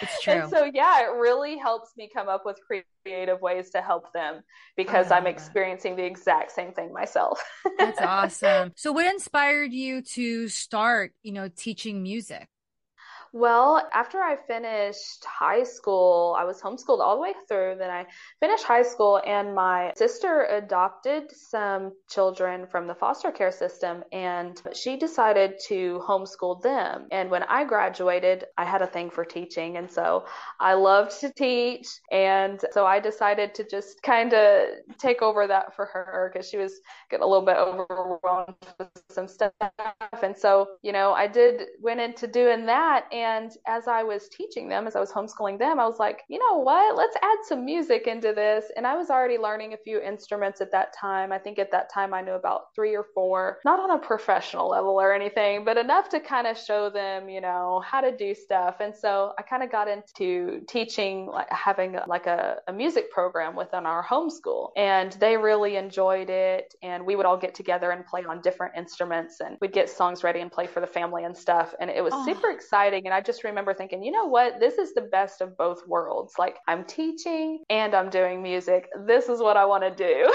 it's 0.00 0.22
true. 0.22 0.34
And 0.34 0.50
so 0.50 0.70
yeah, 0.72 1.02
it 1.02 1.16
really 1.16 1.56
helps 1.58 1.96
me 1.96 2.08
come 2.12 2.28
up 2.28 2.44
with 2.44 2.58
creative 3.04 3.40
ways 3.40 3.70
to 3.70 3.80
help 3.80 4.12
them 4.12 4.42
because 4.76 5.10
oh, 5.10 5.14
I'm 5.14 5.26
experiencing 5.26 5.96
the 5.96 6.04
exact 6.04 6.52
same 6.52 6.72
thing 6.72 6.92
myself. 6.92 7.42
That's 7.78 8.00
awesome. 8.00 8.72
So 8.76 8.92
what 8.92 9.06
inspired 9.06 9.72
you 9.72 10.02
to 10.02 10.48
start, 10.48 11.12
you 11.22 11.32
know, 11.32 11.48
teaching 11.48 12.02
music? 12.02 12.48
Well, 13.32 13.88
after 13.94 14.18
I 14.18 14.36
finished 14.48 15.24
high 15.24 15.62
school, 15.62 16.36
I 16.36 16.42
was 16.44 16.60
homeschooled 16.60 16.98
all 16.98 17.14
the 17.14 17.22
way 17.22 17.32
through. 17.48 17.76
Then 17.78 17.90
I 17.90 18.06
finished 18.40 18.64
high 18.64 18.82
school, 18.82 19.20
and 19.24 19.54
my 19.54 19.92
sister 19.96 20.46
adopted 20.46 21.30
some 21.30 21.92
children 22.08 22.66
from 22.66 22.88
the 22.88 22.94
foster 22.94 23.30
care 23.30 23.52
system, 23.52 24.02
and 24.10 24.60
she 24.74 24.96
decided 24.96 25.60
to 25.68 26.02
homeschool 26.08 26.60
them. 26.60 27.06
And 27.12 27.30
when 27.30 27.44
I 27.44 27.62
graduated, 27.64 28.46
I 28.58 28.64
had 28.64 28.82
a 28.82 28.86
thing 28.88 29.10
for 29.10 29.24
teaching, 29.24 29.76
and 29.76 29.88
so 29.88 30.24
I 30.58 30.74
loved 30.74 31.20
to 31.20 31.32
teach. 31.32 31.86
And 32.10 32.60
so 32.72 32.84
I 32.84 32.98
decided 32.98 33.54
to 33.54 33.64
just 33.64 34.02
kind 34.02 34.32
of 34.32 34.66
take 34.98 35.22
over 35.22 35.46
that 35.46 35.76
for 35.76 35.84
her 35.86 36.32
because 36.32 36.48
she 36.48 36.56
was 36.56 36.80
getting 37.08 37.22
a 37.22 37.28
little 37.28 37.46
bit 37.46 37.58
overwhelmed 37.58 38.56
with 38.76 38.88
some 39.08 39.28
stuff. 39.28 39.52
And 40.20 40.36
so, 40.36 40.66
you 40.82 40.90
know, 40.90 41.12
I 41.12 41.28
did 41.28 41.62
went 41.80 42.00
into 42.00 42.26
doing 42.26 42.66
that. 42.66 43.04
And 43.12 43.19
as 43.22 43.88
I 43.88 44.02
was 44.02 44.28
teaching 44.28 44.68
them, 44.68 44.86
as 44.86 44.96
I 44.96 45.00
was 45.00 45.10
homeschooling 45.10 45.58
them, 45.58 45.78
I 45.80 45.86
was 45.86 45.98
like, 45.98 46.22
you 46.28 46.38
know 46.38 46.58
what? 46.58 46.96
Let's 46.96 47.16
add 47.22 47.38
some 47.44 47.64
music 47.64 48.06
into 48.06 48.32
this. 48.32 48.66
And 48.76 48.86
I 48.86 48.96
was 48.96 49.10
already 49.10 49.38
learning 49.38 49.74
a 49.74 49.76
few 49.76 50.00
instruments 50.00 50.60
at 50.60 50.72
that 50.72 50.92
time. 50.92 51.32
I 51.32 51.38
think 51.38 51.58
at 51.58 51.70
that 51.72 51.92
time 51.92 52.14
I 52.14 52.22
knew 52.22 52.32
about 52.32 52.74
three 52.74 52.96
or 52.96 53.06
four, 53.14 53.58
not 53.64 53.78
on 53.80 53.90
a 53.90 53.98
professional 53.98 54.68
level 54.68 55.00
or 55.00 55.12
anything, 55.12 55.64
but 55.64 55.76
enough 55.76 56.08
to 56.10 56.20
kind 56.20 56.46
of 56.46 56.56
show 56.56 56.90
them, 56.90 57.28
you 57.28 57.40
know, 57.40 57.82
how 57.84 58.00
to 58.00 58.16
do 58.16 58.34
stuff. 58.34 58.76
And 58.80 58.94
so 58.94 59.32
I 59.38 59.42
kind 59.42 59.62
of 59.62 59.70
got 59.70 59.88
into 59.88 60.60
teaching, 60.68 61.26
like 61.26 61.50
having 61.50 61.96
like 62.06 62.26
a, 62.26 62.56
a 62.68 62.72
music 62.72 63.10
program 63.10 63.56
within 63.56 63.86
our 63.86 64.04
homeschool. 64.04 64.70
And 64.76 65.12
they 65.12 65.36
really 65.36 65.76
enjoyed 65.76 66.30
it. 66.30 66.74
And 66.82 67.04
we 67.04 67.16
would 67.16 67.26
all 67.26 67.36
get 67.36 67.54
together 67.54 67.90
and 67.90 68.06
play 68.06 68.24
on 68.24 68.40
different 68.40 68.74
instruments 68.76 69.40
and 69.40 69.56
we'd 69.60 69.72
get 69.72 69.88
songs 69.88 70.24
ready 70.24 70.40
and 70.40 70.50
play 70.50 70.66
for 70.66 70.80
the 70.80 70.86
family 70.86 71.24
and 71.24 71.36
stuff. 71.36 71.74
And 71.80 71.90
it 71.90 72.02
was 72.02 72.12
oh. 72.14 72.24
super 72.24 72.50
exciting. 72.50 73.06
And 73.10 73.16
I 73.16 73.20
just 73.20 73.42
remember 73.42 73.74
thinking, 73.74 74.04
you 74.04 74.12
know 74.12 74.26
what? 74.26 74.60
This 74.60 74.78
is 74.78 74.94
the 74.94 75.00
best 75.00 75.40
of 75.40 75.56
both 75.56 75.84
worlds. 75.88 76.34
Like 76.38 76.58
I'm 76.68 76.84
teaching 76.84 77.64
and 77.68 77.92
I'm 77.92 78.08
doing 78.08 78.40
music. 78.40 78.88
This 79.04 79.28
is 79.28 79.40
what 79.40 79.56
I 79.56 79.64
want 79.64 79.82
to 79.82 79.90
do. 79.90 80.32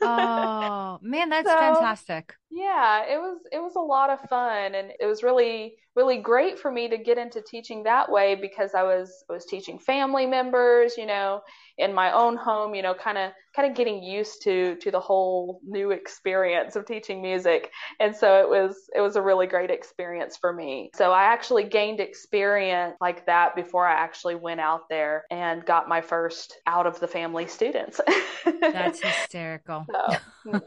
oh, 0.02 0.87
man, 1.02 1.28
that's 1.28 1.48
so, 1.48 1.56
fantastic. 1.56 2.34
yeah, 2.50 3.04
it 3.04 3.18
was 3.18 3.40
it 3.52 3.58
was 3.58 3.76
a 3.76 3.80
lot 3.80 4.10
of 4.10 4.20
fun 4.28 4.74
and 4.74 4.92
it 4.98 5.06
was 5.06 5.22
really 5.22 5.76
really 5.98 6.18
great 6.18 6.60
for 6.60 6.70
me 6.70 6.88
to 6.88 6.96
get 6.96 7.18
into 7.18 7.42
teaching 7.42 7.82
that 7.82 8.08
way 8.08 8.36
because 8.36 8.72
I 8.72 8.84
was 8.84 9.24
I 9.28 9.32
was 9.32 9.44
teaching 9.44 9.80
family 9.80 10.26
members, 10.26 10.96
you 10.96 11.06
know, 11.06 11.40
in 11.76 11.92
my 11.92 12.12
own 12.12 12.36
home, 12.36 12.74
you 12.76 12.82
know, 12.82 12.94
kind 12.94 13.18
of 13.18 13.32
kind 13.54 13.68
of 13.68 13.76
getting 13.76 14.00
used 14.00 14.42
to 14.42 14.76
to 14.76 14.92
the 14.92 15.00
whole 15.00 15.60
new 15.66 15.90
experience 15.90 16.76
of 16.76 16.86
teaching 16.86 17.20
music. 17.20 17.72
And 17.98 18.14
so 18.14 18.40
it 18.40 18.48
was 18.48 18.76
it 18.94 19.00
was 19.00 19.16
a 19.16 19.22
really 19.22 19.48
great 19.48 19.72
experience 19.72 20.36
for 20.36 20.52
me. 20.52 20.90
So 20.94 21.10
I 21.10 21.24
actually 21.24 21.64
gained 21.64 21.98
experience 21.98 22.94
like 23.00 23.26
that 23.26 23.56
before 23.56 23.84
I 23.84 23.94
actually 23.94 24.36
went 24.36 24.60
out 24.60 24.88
there 24.88 25.24
and 25.32 25.66
got 25.66 25.88
my 25.88 26.00
first 26.00 26.54
out 26.68 26.86
of 26.86 27.00
the 27.00 27.08
family 27.08 27.48
students. 27.48 28.00
That's 28.60 29.00
hysterical. 29.00 29.84
So, 29.90 30.60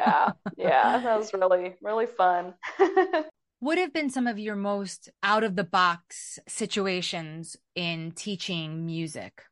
yeah. 0.58 0.68
Yeah, 0.68 1.00
that 1.00 1.18
was 1.18 1.34
really 1.34 1.76
really 1.82 2.06
fun. 2.06 2.54
what 3.60 3.78
have 3.78 3.94
been 3.94 4.10
some 4.10 4.28
of 4.28 4.40
your 4.40 4.56
most 4.56 5.10
out 5.24 5.44
of 5.44 5.56
the 5.56 5.64
box 5.64 6.40
situations 6.48 7.56
in 7.76 8.12
teaching 8.12 8.86
music? 8.86 9.44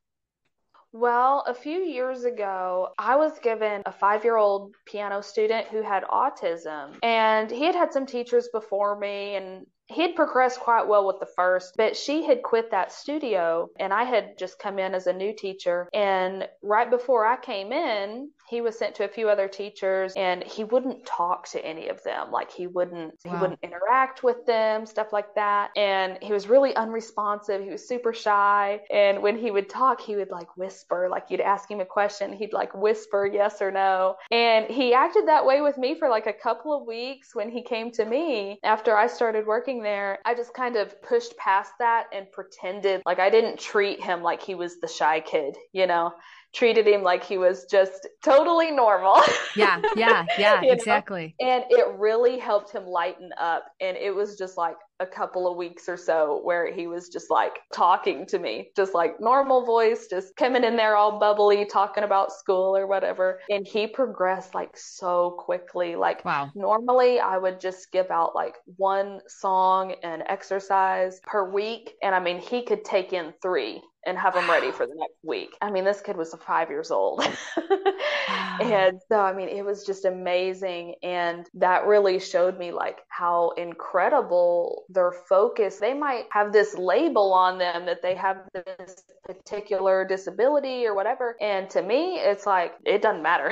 Well, 0.91 1.43
a 1.47 1.53
few 1.53 1.81
years 1.81 2.23
ago, 2.23 2.89
I 2.97 3.15
was 3.15 3.38
given 3.39 3.83
a 3.85 3.91
five 3.91 4.23
year 4.23 4.38
old 4.38 4.73
piano 4.85 5.21
student 5.21 5.67
who 5.67 5.83
had 5.83 6.03
autism, 6.03 6.97
and 7.03 7.51
he 7.51 7.65
had 7.65 7.75
had 7.75 7.93
some 7.93 8.07
teachers 8.07 8.49
before 8.51 8.97
me, 8.97 9.35
and 9.35 9.67
he 9.89 10.03
had 10.03 10.15
progressed 10.15 10.59
quite 10.59 10.88
well 10.88 11.05
with 11.05 11.19
the 11.19 11.25
first, 11.25 11.73
but 11.75 11.97
she 11.97 12.23
had 12.23 12.43
quit 12.43 12.71
that 12.71 12.91
studio 12.91 13.69
and 13.79 13.91
I 13.91 14.03
had 14.03 14.38
just 14.38 14.59
come 14.59 14.77
in 14.77 14.93
as 14.93 15.07
a 15.07 15.13
new 15.13 15.33
teacher. 15.33 15.89
And 15.93 16.47
right 16.61 16.89
before 16.89 17.25
I 17.25 17.38
came 17.38 17.71
in, 17.73 18.29
he 18.50 18.62
was 18.62 18.77
sent 18.77 18.96
to 18.96 19.06
a 19.06 19.08
few 19.08 19.29
other 19.29 19.48
teachers 19.48 20.13
and 20.15 20.44
he 20.44 20.63
wouldn't 20.63 21.06
talk 21.06 21.48
to 21.50 21.63
any 21.63 21.88
of 21.89 22.01
them. 22.03 22.32
Like 22.32 22.51
he 22.51 22.65
wouldn't 22.65 23.13
wow. 23.24 23.32
he 23.32 23.41
wouldn't 23.41 23.60
interact 23.62 24.24
with 24.24 24.46
them, 24.48 24.86
stuff 24.86 25.13
like 25.13 25.36
that. 25.36 25.70
And 25.77 26.18
he 26.22 26.34
was 26.34 26.48
really 26.48 26.75
unresponsive. 26.75 27.62
He 27.62 27.70
was 27.70 27.88
super 27.88 28.12
shy. 28.12 28.82
And 28.89 29.22
when 29.22 29.38
he 29.38 29.51
would 29.51 29.70
talk, 29.70 30.01
he 30.01 30.15
would 30.15 30.32
like 30.32 30.58
whisper, 30.58 31.08
like 31.10 31.25
you'd 31.29 31.41
ask 31.41 31.70
him 31.70 31.79
a 31.79 31.86
question, 31.86 32.34
he'd 32.34 32.53
like 32.53 32.74
whisper 32.74 33.29
yes 33.32 33.62
or 33.62 33.72
no. 33.72 34.15
And 34.32 34.65
he 34.65 34.94
acted 34.94 35.27
that 35.27 35.46
way 35.46 35.62
with 35.62 35.77
me 35.77 35.94
for 35.98 36.10
like 36.10 36.25
a 36.25 36.34
couple 36.34 36.75
of 36.75 36.88
weeks 36.88 37.36
when 37.36 37.50
he 37.50 37.62
came 37.62 37.91
to 37.91 38.06
me 38.06 38.60
after 38.63 38.98
I 38.98 39.08
started 39.08 39.46
working 39.46 39.84
there, 39.84 40.20
I 40.25 40.34
just 40.34 40.53
kind 40.56 40.75
of 40.75 41.00
pushed 41.03 41.38
past 41.38 41.74
that 41.79 42.08
and 42.12 42.32
pretended 42.32 43.03
like 43.06 43.20
I 43.20 43.29
didn't 43.29 43.60
treat 43.60 44.01
him 44.01 44.24
like 44.24 44.41
he 44.41 44.56
was 44.56 44.79
the 44.79 44.88
shy 44.88 45.20
kid, 45.20 45.56
you 45.72 45.86
know? 45.86 46.13
Treated 46.53 46.88
him 46.88 47.03
like 47.03 47.24
he 47.24 47.38
was 47.38 47.65
just 47.65 48.08
totally 48.24 48.72
normal. 48.72 49.22
yeah, 49.56 49.82
yeah, 49.96 50.25
yeah, 50.38 50.62
exactly. 50.63 51.36
Know? 51.39 51.48
And 51.48 51.63
it 51.70 51.88
really 51.98 52.39
helped 52.39 52.72
him 52.72 52.86
lighten 52.86 53.32
up. 53.39 53.65
And 53.79 53.96
it 53.98 54.13
was 54.13 54.38
just 54.38 54.58
like 54.58 54.75
a 55.00 55.06
couple 55.06 55.50
of 55.50 55.56
weeks 55.56 55.88
or 55.88 55.96
so 55.96 56.41
where 56.44 56.74
he 56.74 56.88
was 56.88 57.08
just 57.08 57.32
like 57.32 57.60
talking 57.74 58.25
to 58.25 58.39
me, 58.39 58.70
just 58.75 58.94
like 58.94 59.20
normal 59.22 59.65
voice, 59.65 60.08
just 60.10 60.36
coming 60.36 60.63
in 60.63 60.75
there 60.75 60.96
all 60.96 61.20
bubbly, 61.20 61.65
talking 61.65 62.03
about 62.03 62.34
school 62.34 62.75
or 62.75 62.88
whatever. 62.88 63.39
And 63.50 63.65
he 63.65 63.88
progressed 63.88 64.53
like 64.56 64.75
so 64.75 65.38
quickly. 65.39 65.96
Like, 65.96 66.25
wow. 66.25 66.51
normally 66.56 67.20
I 67.20 67.38
would 67.38 67.62
just 67.62 67.79
skip 67.79 68.12
out 68.12 68.36
like 68.36 68.56
one 68.75 69.22
song 69.27 69.96
and 70.03 70.24
exercise 70.27 71.22
per 71.24 71.50
week. 71.50 71.94
And 72.01 72.13
I 72.13 72.20
mean, 72.20 72.39
he 72.39 72.63
could 72.63 72.84
take 72.84 73.13
in 73.13 73.34
three 73.41 73.82
and 74.06 74.18
have 74.18 74.34
them 74.34 74.50
ready 74.50 74.72
for 74.72 74.86
the 74.86 74.94
next 74.98 75.18
week. 75.24 75.56
I 75.62 75.72
mean, 75.72 75.84
this 75.84 76.01
kid 76.01 76.18
was 76.18 76.34
five 76.46 76.70
years 76.70 76.91
old. 76.91 77.22
and 78.62 79.00
so, 79.08 79.20
I 79.20 79.34
mean, 79.34 79.50
it 79.50 79.63
was 79.63 79.86
just 79.86 80.06
amazing. 80.06 80.96
And 81.03 81.48
that 81.56 81.86
really 81.86 82.20
showed 82.20 82.58
me 82.58 82.72
like 82.72 83.00
how 83.10 83.51
incredible 83.58 84.84
their 84.89 85.12
focus, 85.12 85.77
they 85.77 85.94
might 85.94 86.25
have 86.32 86.53
this 86.53 86.75
label 86.75 87.34
on 87.34 87.58
them 87.58 87.86
that 87.86 88.01
they 88.01 88.15
have 88.15 88.38
this 88.53 89.03
particular 89.25 90.06
disability 90.06 90.86
or 90.86 90.96
whatever. 90.96 91.36
And 91.41 91.70
to 91.72 91.82
me, 91.82 92.15
it's 92.15 92.46
like, 92.46 92.74
it 92.86 93.01
doesn't 93.01 93.24
matter. 93.24 93.51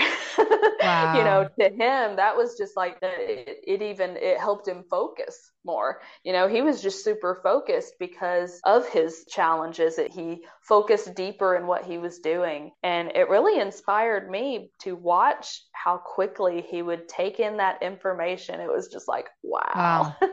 Wow. 0.79 1.13
you 1.17 1.23
know, 1.23 1.49
to 1.59 1.69
him, 1.69 2.15
that 2.15 2.35
was 2.35 2.57
just 2.57 2.75
like, 2.75 2.97
it, 3.01 3.57
it 3.65 3.81
even, 3.81 4.17
it 4.17 4.39
helped 4.39 4.67
him 4.67 4.83
focus 4.89 5.51
more. 5.65 6.01
You 6.23 6.33
know, 6.33 6.47
he 6.47 6.61
was 6.61 6.81
just 6.81 7.03
super 7.03 7.39
focused 7.43 7.93
because 7.99 8.59
of 8.65 8.87
his 8.89 9.25
challenges 9.29 9.97
that 9.97 10.11
he 10.11 10.36
focused 10.61 11.15
deeper 11.15 11.55
in 11.55 11.67
what 11.67 11.85
he 11.85 11.97
was 11.97 12.19
doing. 12.19 12.71
And 12.83 13.11
it 13.15 13.29
really 13.29 13.59
inspired 13.59 14.29
me 14.29 14.71
to 14.81 14.95
watch 14.95 15.63
how 15.73 15.97
quickly 15.97 16.65
he 16.67 16.81
would 16.81 17.07
take 17.07 17.39
in 17.39 17.57
that 17.57 17.81
information. 17.81 18.59
It 18.59 18.69
was 18.69 18.87
just 18.87 19.07
like, 19.07 19.27
wow. 19.43 19.61
wow. 19.75 20.15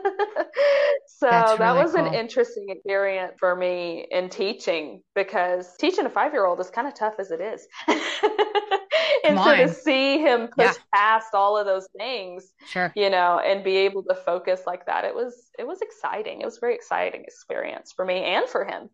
so 1.07 1.29
really 1.29 1.57
that 1.57 1.75
was 1.75 1.93
cool. 1.93 2.05
an 2.05 2.13
interesting 2.13 2.67
experience 2.69 3.33
for 3.39 3.55
me 3.55 4.07
in 4.11 4.29
teaching 4.29 5.01
because 5.13 5.75
teaching 5.79 6.05
a 6.05 6.09
five 6.09 6.33
year 6.33 6.45
old 6.45 6.59
is 6.59 6.69
kind 6.69 6.87
of 6.87 6.93
tough 6.93 7.15
as 7.19 7.31
it 7.31 7.41
is. 7.41 7.67
and 9.25 9.39
so 9.39 9.55
to 9.55 9.73
see 9.73 10.19
him 10.19 10.47
push 10.47 10.65
yeah. 10.65 10.73
past 10.93 11.33
all 11.33 11.57
of 11.57 11.65
those 11.65 11.87
things, 11.97 12.53
sure. 12.67 12.91
you 12.95 13.09
know, 13.09 13.39
and 13.39 13.63
be 13.63 13.77
able 13.77 14.03
to 14.03 14.15
focus 14.15 14.61
like 14.65 14.85
that, 14.85 15.05
it 15.05 15.13
was 15.13 15.49
it 15.57 15.65
was 15.65 15.81
exciting. 15.81 16.41
It 16.41 16.45
was 16.45 16.57
a 16.57 16.59
very 16.59 16.75
exciting 16.75 17.23
experience 17.23 17.93
for 17.95 18.05
me 18.05 18.23
and 18.23 18.47
for 18.47 18.65
him. 18.65 18.89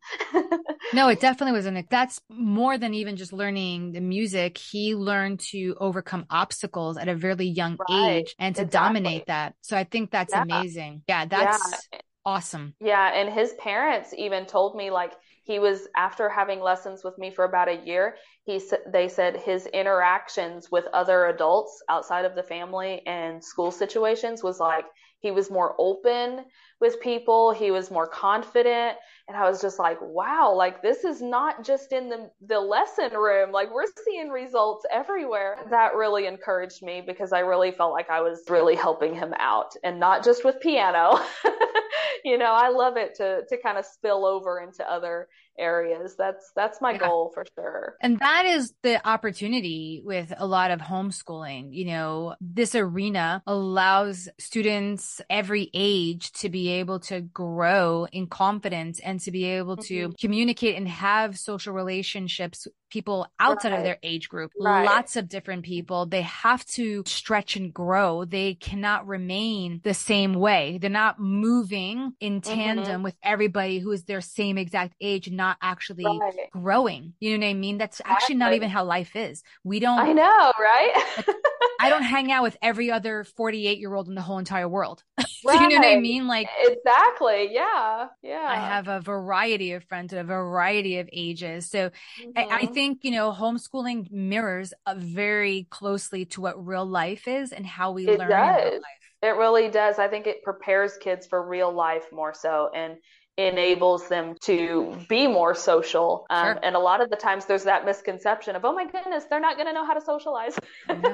no, 0.94 1.00
it 1.10 1.20
definitely 1.20 1.53
was 1.53 1.65
an 1.65 1.86
that's 1.89 2.22
more 2.29 2.77
than 2.77 2.93
even 2.93 3.15
just 3.15 3.34
learning 3.34 3.93
the 3.93 4.01
music. 4.01 4.58
He 4.58 4.96
learned 4.96 5.39
to 5.51 5.75
overcome 5.79 6.25
obstacles 6.29 6.98
at 6.98 7.08
a 7.08 7.15
really 7.15 7.48
young 7.48 7.77
right. 7.89 8.10
age 8.10 8.36
and 8.39 8.55
to 8.55 8.63
exactly. 8.63 8.88
dominate 8.88 9.25
that. 9.27 9.55
So 9.62 9.77
I 9.77 9.84
think 9.84 10.12
that's 10.12 10.34
yeah. 10.34 10.43
amazing. 10.43 11.03
Yeah, 11.08 11.25
that's 11.25 11.88
yeah. 11.93 12.00
awesome. 12.25 12.74
Yeah, 12.79 13.13
and 13.13 13.34
his 13.34 13.53
parents 13.53 14.13
even 14.17 14.46
told 14.46 14.75
me 14.75 14.91
like 14.91 15.13
he 15.43 15.60
was 15.60 15.88
after 15.96 16.29
having 16.29 16.60
lessons 16.60 17.03
with 17.03 17.17
me 17.17 17.31
for 17.31 17.46
about 17.46 17.67
a 17.67 17.81
year 17.86 18.15
he 18.43 18.62
they 18.88 19.08
said 19.08 19.38
his 19.38 19.67
interactions 19.67 20.72
with 20.72 20.86
other 20.93 21.27
adults 21.27 21.81
outside 21.89 22.25
of 22.25 22.36
the 22.36 22.43
family 22.43 23.01
and 23.05 23.43
school 23.43 23.72
situations 23.72 24.43
was 24.43 24.60
like 24.60 24.86
he 25.20 25.31
was 25.31 25.51
more 25.51 25.75
open 25.77 26.43
with 26.79 27.01
people 27.01 27.51
he 27.51 27.72
was 27.72 27.91
more 27.91 28.08
confident 28.08 28.98
and 29.32 29.42
i 29.42 29.50
was 29.50 29.62
just 29.62 29.80
like 29.80 29.98
wow 30.02 30.54
like 30.54 30.82
this 30.82 31.06
is 31.06 31.22
not 31.22 31.64
just 31.64 31.94
in 31.94 32.10
the 32.10 32.30
the 32.48 32.60
lesson 32.60 33.14
room. 33.14 33.52
Like 33.52 33.74
we're 33.74 33.86
seeing 34.06 34.30
results 34.30 34.86
everywhere. 34.92 35.58
That 35.70 35.96
really 35.96 36.28
encouraged 36.28 36.84
me 36.84 37.02
because 37.06 37.32
i 37.32 37.40
really 37.40 37.72
felt 37.72 37.94
like 37.94 38.10
i 38.10 38.22
was 38.22 38.44
really 38.50 38.76
helping 38.76 39.16
him 39.16 39.34
out 39.40 39.72
and 39.84 40.00
not 40.00 40.24
just 40.24 40.44
with 40.44 40.60
piano 40.60 41.20
you 42.25 42.38
know 42.38 42.54
i 42.54 42.70
love 42.70 42.98
it 42.98 43.16
to 43.16 43.44
to 43.48 43.58
kind 43.58 43.78
of 43.78 43.86
spill 43.86 44.25
over 44.25 44.60
into 44.60 44.90
other 44.90 45.28
areas 45.60 46.16
that's 46.16 46.51
that's 46.56 46.82
my 46.82 46.94
yeah. 46.94 46.98
goal 46.98 47.32
for 47.34 47.46
sure 47.56 47.96
and 48.01 48.20
that 48.20 48.46
is 48.46 48.74
the 48.84 49.06
opportunity 49.08 50.01
with 50.04 50.34
a 50.38 50.48
lot 50.48 50.72
of 50.72 50.80
homeschooling 50.80 51.74
you 51.74 51.86
know 51.86 52.36
this 52.40 52.74
arena 52.74 53.44
allows 53.46 54.30
students 54.40 55.22
every 55.30 55.70
age 55.74 56.32
to 56.32 56.50
be 56.50 56.70
able 56.70 57.00
to 57.00 57.22
grow 57.22 58.08
in 58.12 58.28
confidence 58.28 59.00
and 59.01 59.20
to 59.20 59.32
be 59.32 59.44
able 59.44 59.75
to 59.78 60.08
mm-hmm. 60.08 60.12
communicate 60.20 60.78
and 60.78 60.88
have 60.88 61.38
social 61.38 61.74
relationships 61.74 62.68
people 62.91 63.27
outside 63.39 63.71
right. 63.71 63.79
of 63.79 63.83
their 63.83 63.98
age 64.03 64.29
group, 64.29 64.51
right. 64.60 64.86
lots 64.86 65.15
of 65.15 65.27
different 65.27 65.63
people. 65.63 66.05
They 66.05 66.21
have 66.21 66.65
to 66.67 67.03
stretch 67.07 67.55
and 67.55 67.74
grow. 67.74 68.25
They 68.25 68.53
cannot 68.55 69.07
remain 69.07 69.81
the 69.83 69.93
same 69.93 70.33
way. 70.33 70.77
They're 70.79 70.89
not 70.89 71.19
moving 71.19 72.13
in 72.19 72.41
mm-hmm. 72.41 72.53
tandem 72.53 72.86
mm-hmm. 72.86 73.03
with 73.03 73.15
everybody 73.24 73.79
who 73.79 73.91
is 73.91 74.03
their 74.03 74.21
same 74.21 74.57
exact 74.57 74.93
age, 75.01 75.31
not 75.31 75.57
actually 75.62 76.05
right. 76.05 76.33
growing. 76.51 77.13
You 77.19 77.38
know 77.38 77.45
what 77.45 77.51
I 77.51 77.53
mean? 77.55 77.77
That's 77.77 78.00
exactly. 78.00 78.13
actually 78.13 78.36
not 78.36 78.53
even 78.53 78.69
how 78.69 78.83
life 78.83 79.15
is. 79.15 79.43
We 79.63 79.79
don't. 79.79 80.00
I 80.00 80.13
know, 80.13 80.53
right? 80.60 80.91
like, 81.17 81.36
I 81.79 81.89
don't 81.89 82.03
hang 82.03 82.31
out 82.31 82.43
with 82.43 82.57
every 82.62 82.91
other 82.91 83.24
48 83.24 83.79
year 83.79 83.93
old 83.93 84.07
in 84.07 84.15
the 84.15 84.21
whole 84.21 84.38
entire 84.38 84.69
world. 84.69 85.03
You 85.43 85.69
know 85.69 85.77
what 85.77 85.88
I 85.88 86.00
mean? 86.00 86.27
Like 86.27 86.48
exactly. 86.60 87.50
Yeah. 87.51 88.07
Yeah. 88.21 88.45
I 88.48 88.55
have 88.57 88.88
a 88.88 89.00
variety 89.00 89.71
of 89.71 89.83
friends 89.86 90.13
at 90.13 90.19
a 90.19 90.24
variety 90.24 91.00
of 91.00 91.10
ages. 91.12 91.67
So 91.69 91.89
mm-hmm. 91.89 92.29
I, 92.36 92.43
I, 92.43 92.62
mm-hmm. 92.63 92.74
Think, 92.82 93.04
you 93.04 93.12
know, 93.12 93.32
homeschooling 93.32 94.12
mirrors 94.12 94.74
very 94.96 95.68
closely 95.70 96.26
to 96.26 96.42
what 96.42 96.66
real 96.66 96.86
life 96.86 97.28
is 97.28 97.52
and 97.52 97.64
how 97.64 97.92
we 97.92 98.08
it 98.08 98.18
learn 98.18 98.30
does. 98.30 98.64
real 98.64 98.74
life. 98.74 98.82
It 99.22 99.36
really 99.38 99.70
does. 99.70 100.00
I 100.00 100.08
think 100.08 100.26
it 100.26 100.42
prepares 100.42 100.98
kids 100.98 101.28
for 101.28 101.48
real 101.48 101.72
life 101.72 102.06
more 102.12 102.34
so. 102.34 102.72
And 102.74 102.98
enables 103.38 104.10
them 104.10 104.36
to 104.42 104.98
be 105.08 105.28
more 105.28 105.56
social. 105.56 106.26
Um, 106.30 106.46
sure. 106.46 106.60
And 106.64 106.76
a 106.76 106.80
lot 106.80 107.02
of 107.02 107.10
the 107.10 107.16
times 107.16 107.46
there's 107.46 107.64
that 107.64 107.86
misconception 107.86 108.56
of, 108.56 108.66
oh 108.66 108.74
my 108.74 108.86
goodness, 108.86 109.26
they're 109.30 109.40
not 109.40 109.56
going 109.56 109.68
to 109.68 109.74
know 109.74 109.86
how 109.86 109.94
to 109.94 110.02
socialize. 110.02 110.58
and 110.90 111.08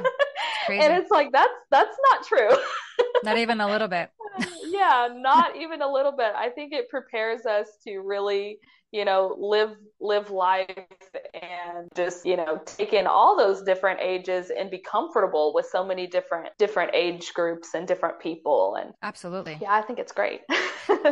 it's 0.68 1.12
like, 1.12 1.32
that's, 1.32 1.54
that's 1.70 1.96
not 2.12 2.26
true. 2.26 2.58
not 3.24 3.38
even 3.38 3.62
a 3.62 3.68
little 3.68 3.88
bit. 3.88 4.10
yeah, 4.66 5.10
not 5.14 5.56
even 5.56 5.82
a 5.82 5.92
little 5.92 6.12
bit. 6.12 6.32
I 6.36 6.50
think 6.50 6.74
it 6.74 6.90
prepares 6.90 7.46
us 7.46 7.68
to 7.86 8.00
really 8.00 8.58
you 8.98 9.06
know, 9.06 9.36
live 9.38 9.77
live 10.00 10.32
life 10.32 10.88
and 11.34 11.88
just 11.96 12.25
you 12.25 12.36
know 12.36 12.60
take 12.66 12.94
in 12.94 13.06
all 13.06 13.38
those 13.38 13.62
different 13.62 14.00
ages 14.01 14.51
and 14.56 14.72
be 14.72 14.80
comfortable 14.80 15.54
with 15.54 15.68
so 15.68 15.86
many 15.86 16.08
different 16.08 16.50
different 16.58 16.92
age 16.94 17.34
groups 17.34 17.75
and 17.75 17.88
different 17.88 18.20
people. 18.20 18.75
And 18.82 18.94
absolutely. 19.04 19.58
yeah 19.62 19.74
i 19.74 19.82
think 19.82 20.00
it's 20.00 20.12
great. 20.12 20.42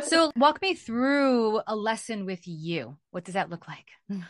So 0.01 0.32
walk 0.36 0.62
me 0.62 0.74
through 0.74 1.62
a 1.68 1.75
lesson 1.75 2.25
with 2.25 2.48
you. 2.48 2.98
What 3.12 3.24
does 3.24 3.36
that 3.36 3.50
look 3.50 3.68
like? 3.68 3.88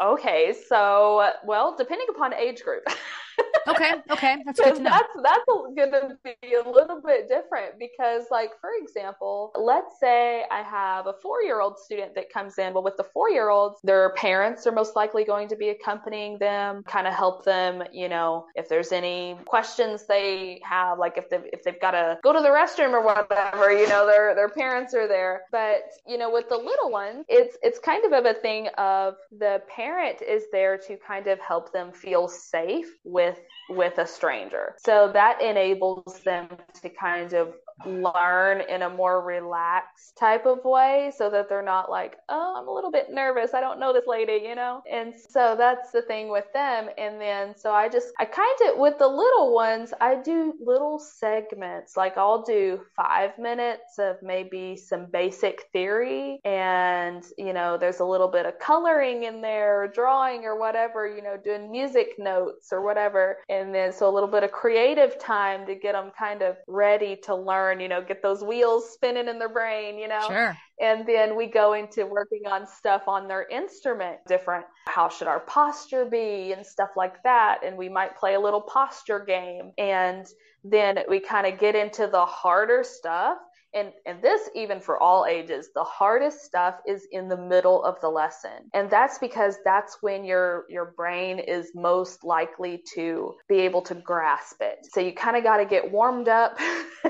Okay 0.00 0.52
so 0.68 1.30
well 1.44 1.76
depending 1.76 2.08
upon 2.10 2.34
age 2.34 2.64
group 2.64 2.82
okay, 3.68 3.92
okay, 4.10 4.36
that's 4.44 4.60
good 4.60 4.76
to 4.76 4.82
know. 4.82 4.90
That's 4.90 5.12
that's 5.22 5.44
going 5.46 5.74
to 5.76 6.18
be 6.24 6.54
a 6.54 6.68
little 6.68 7.00
bit 7.04 7.28
different 7.28 7.78
because, 7.78 8.24
like, 8.30 8.50
for 8.60 8.70
example, 8.80 9.52
let's 9.54 9.98
say 9.98 10.44
I 10.50 10.62
have 10.62 11.06
a 11.06 11.14
four-year-old 11.22 11.78
student 11.78 12.14
that 12.14 12.32
comes 12.32 12.58
in. 12.58 12.74
Well, 12.74 12.82
with 12.82 12.96
the 12.96 13.04
four-year-olds, 13.04 13.80
their 13.82 14.10
parents 14.14 14.66
are 14.66 14.72
most 14.72 14.96
likely 14.96 15.24
going 15.24 15.48
to 15.48 15.56
be 15.56 15.70
accompanying 15.70 16.38
them, 16.38 16.82
kind 16.84 17.06
of 17.06 17.14
help 17.14 17.44
them. 17.44 17.82
You 17.92 18.08
know, 18.08 18.46
if 18.54 18.68
there's 18.68 18.92
any 18.92 19.36
questions 19.46 20.06
they 20.06 20.60
have, 20.64 20.98
like 20.98 21.16
if 21.16 21.28
they 21.30 21.40
if 21.52 21.62
they've 21.62 21.80
got 21.80 21.92
to 21.92 22.18
go 22.22 22.32
to 22.32 22.40
the 22.40 22.48
restroom 22.48 22.92
or 22.92 23.02
whatever, 23.02 23.72
you 23.72 23.88
know, 23.88 24.06
their 24.06 24.34
their 24.34 24.48
parents 24.48 24.94
are 24.94 25.08
there. 25.08 25.42
But 25.50 25.82
you 26.06 26.18
know, 26.18 26.30
with 26.30 26.48
the 26.48 26.56
little 26.56 26.90
ones, 26.90 27.24
it's 27.28 27.56
it's 27.62 27.78
kind 27.78 28.04
of 28.04 28.12
of 28.12 28.24
a 28.24 28.34
thing 28.34 28.68
of 28.78 29.16
the 29.38 29.62
parent 29.68 30.22
is 30.22 30.44
there 30.52 30.78
to 30.78 30.96
kind 30.96 31.26
of 31.26 31.38
help 31.40 31.72
them 31.72 31.92
feel 31.92 32.28
safe 32.28 32.86
with 33.04 33.38
with 33.68 33.98
a 33.98 34.06
stranger. 34.06 34.74
So 34.78 35.10
that 35.12 35.40
enables 35.40 36.20
them 36.24 36.48
to 36.82 36.88
kind 36.88 37.32
of 37.32 37.54
learn 37.86 38.62
in 38.68 38.82
a 38.82 38.90
more 38.90 39.24
relaxed 39.24 40.16
type 40.18 40.46
of 40.46 40.64
way 40.64 41.12
so 41.16 41.30
that 41.30 41.48
they're 41.48 41.62
not 41.62 41.90
like, 41.90 42.16
oh, 42.28 42.54
I'm 42.56 42.68
a 42.68 42.72
little 42.72 42.90
bit 42.90 43.08
nervous. 43.10 43.54
I 43.54 43.60
don't 43.60 43.80
know 43.80 43.92
this 43.92 44.06
lady, 44.06 44.44
you 44.46 44.54
know? 44.54 44.82
And 44.90 45.14
so 45.16 45.54
that's 45.56 45.90
the 45.90 46.02
thing 46.02 46.30
with 46.30 46.44
them. 46.52 46.88
And 46.98 47.20
then, 47.20 47.54
so 47.56 47.72
I 47.72 47.88
just, 47.88 48.08
I 48.18 48.24
kind 48.24 48.58
of, 48.68 48.78
with 48.78 48.98
the 48.98 49.08
little 49.08 49.54
ones, 49.54 49.92
I 50.00 50.16
do 50.16 50.54
little 50.60 50.98
segments. 50.98 51.96
Like 51.96 52.16
I'll 52.16 52.42
do 52.42 52.80
five 52.96 53.38
minutes 53.38 53.98
of 53.98 54.16
maybe 54.22 54.76
some 54.76 55.06
basic 55.12 55.64
theory 55.72 56.40
and, 56.44 57.24
you 57.38 57.52
know, 57.52 57.78
there's 57.78 58.00
a 58.00 58.04
little 58.04 58.28
bit 58.28 58.46
of 58.46 58.58
coloring 58.58 59.24
in 59.24 59.40
there, 59.40 59.82
or 59.82 59.88
drawing 59.88 60.44
or 60.44 60.58
whatever, 60.58 61.06
you 61.06 61.22
know, 61.22 61.36
doing 61.42 61.70
music 61.70 62.14
notes 62.18 62.68
or 62.72 62.82
whatever. 62.82 63.38
And 63.48 63.74
then, 63.74 63.92
so 63.92 64.08
a 64.08 64.12
little 64.12 64.28
bit 64.28 64.44
of 64.44 64.52
creative 64.52 65.18
time 65.18 65.66
to 65.66 65.74
get 65.74 65.92
them 65.92 66.10
kind 66.18 66.42
of 66.42 66.56
ready 66.66 67.16
to 67.24 67.34
learn 67.34 67.71
learn, 67.72 67.80
you 67.80 67.88
know, 67.88 68.02
get 68.02 68.22
those 68.22 68.42
wheels 68.42 68.92
spinning 68.92 69.28
in 69.28 69.38
their 69.38 69.48
brain, 69.48 69.98
you 69.98 70.08
know. 70.08 70.26
Sure. 70.28 70.56
And 70.80 71.06
then 71.06 71.36
we 71.36 71.46
go 71.46 71.74
into 71.74 72.06
working 72.06 72.42
on 72.50 72.66
stuff 72.66 73.02
on 73.06 73.28
their 73.28 73.46
instrument, 73.48 74.18
different 74.26 74.66
how 74.86 75.08
should 75.08 75.28
our 75.28 75.40
posture 75.40 76.04
be 76.04 76.52
and 76.52 76.64
stuff 76.64 76.90
like 76.96 77.22
that. 77.22 77.60
And 77.64 77.76
we 77.76 77.88
might 77.88 78.16
play 78.16 78.34
a 78.34 78.40
little 78.40 78.60
posture 78.60 79.24
game. 79.24 79.72
And 79.78 80.26
then 80.64 80.98
we 81.08 81.20
kind 81.20 81.46
of 81.46 81.58
get 81.58 81.74
into 81.74 82.06
the 82.06 82.24
harder 82.24 82.84
stuff 82.84 83.38
and 83.74 83.92
and 84.06 84.22
this 84.22 84.48
even 84.54 84.80
for 84.80 85.00
all 85.02 85.26
ages 85.26 85.70
the 85.74 85.84
hardest 85.84 86.40
stuff 86.40 86.76
is 86.86 87.06
in 87.12 87.28
the 87.28 87.36
middle 87.36 87.82
of 87.84 88.00
the 88.00 88.08
lesson. 88.08 88.70
And 88.74 88.90
that's 88.90 89.18
because 89.18 89.56
that's 89.64 89.98
when 90.00 90.24
your 90.24 90.64
your 90.68 90.92
brain 90.96 91.38
is 91.38 91.70
most 91.74 92.24
likely 92.24 92.82
to 92.94 93.34
be 93.48 93.60
able 93.60 93.82
to 93.82 93.94
grasp 93.94 94.56
it. 94.60 94.86
So 94.90 95.00
you 95.00 95.12
kind 95.12 95.36
of 95.36 95.42
got 95.42 95.58
to 95.58 95.64
get 95.64 95.90
warmed 95.90 96.28
up 96.28 96.58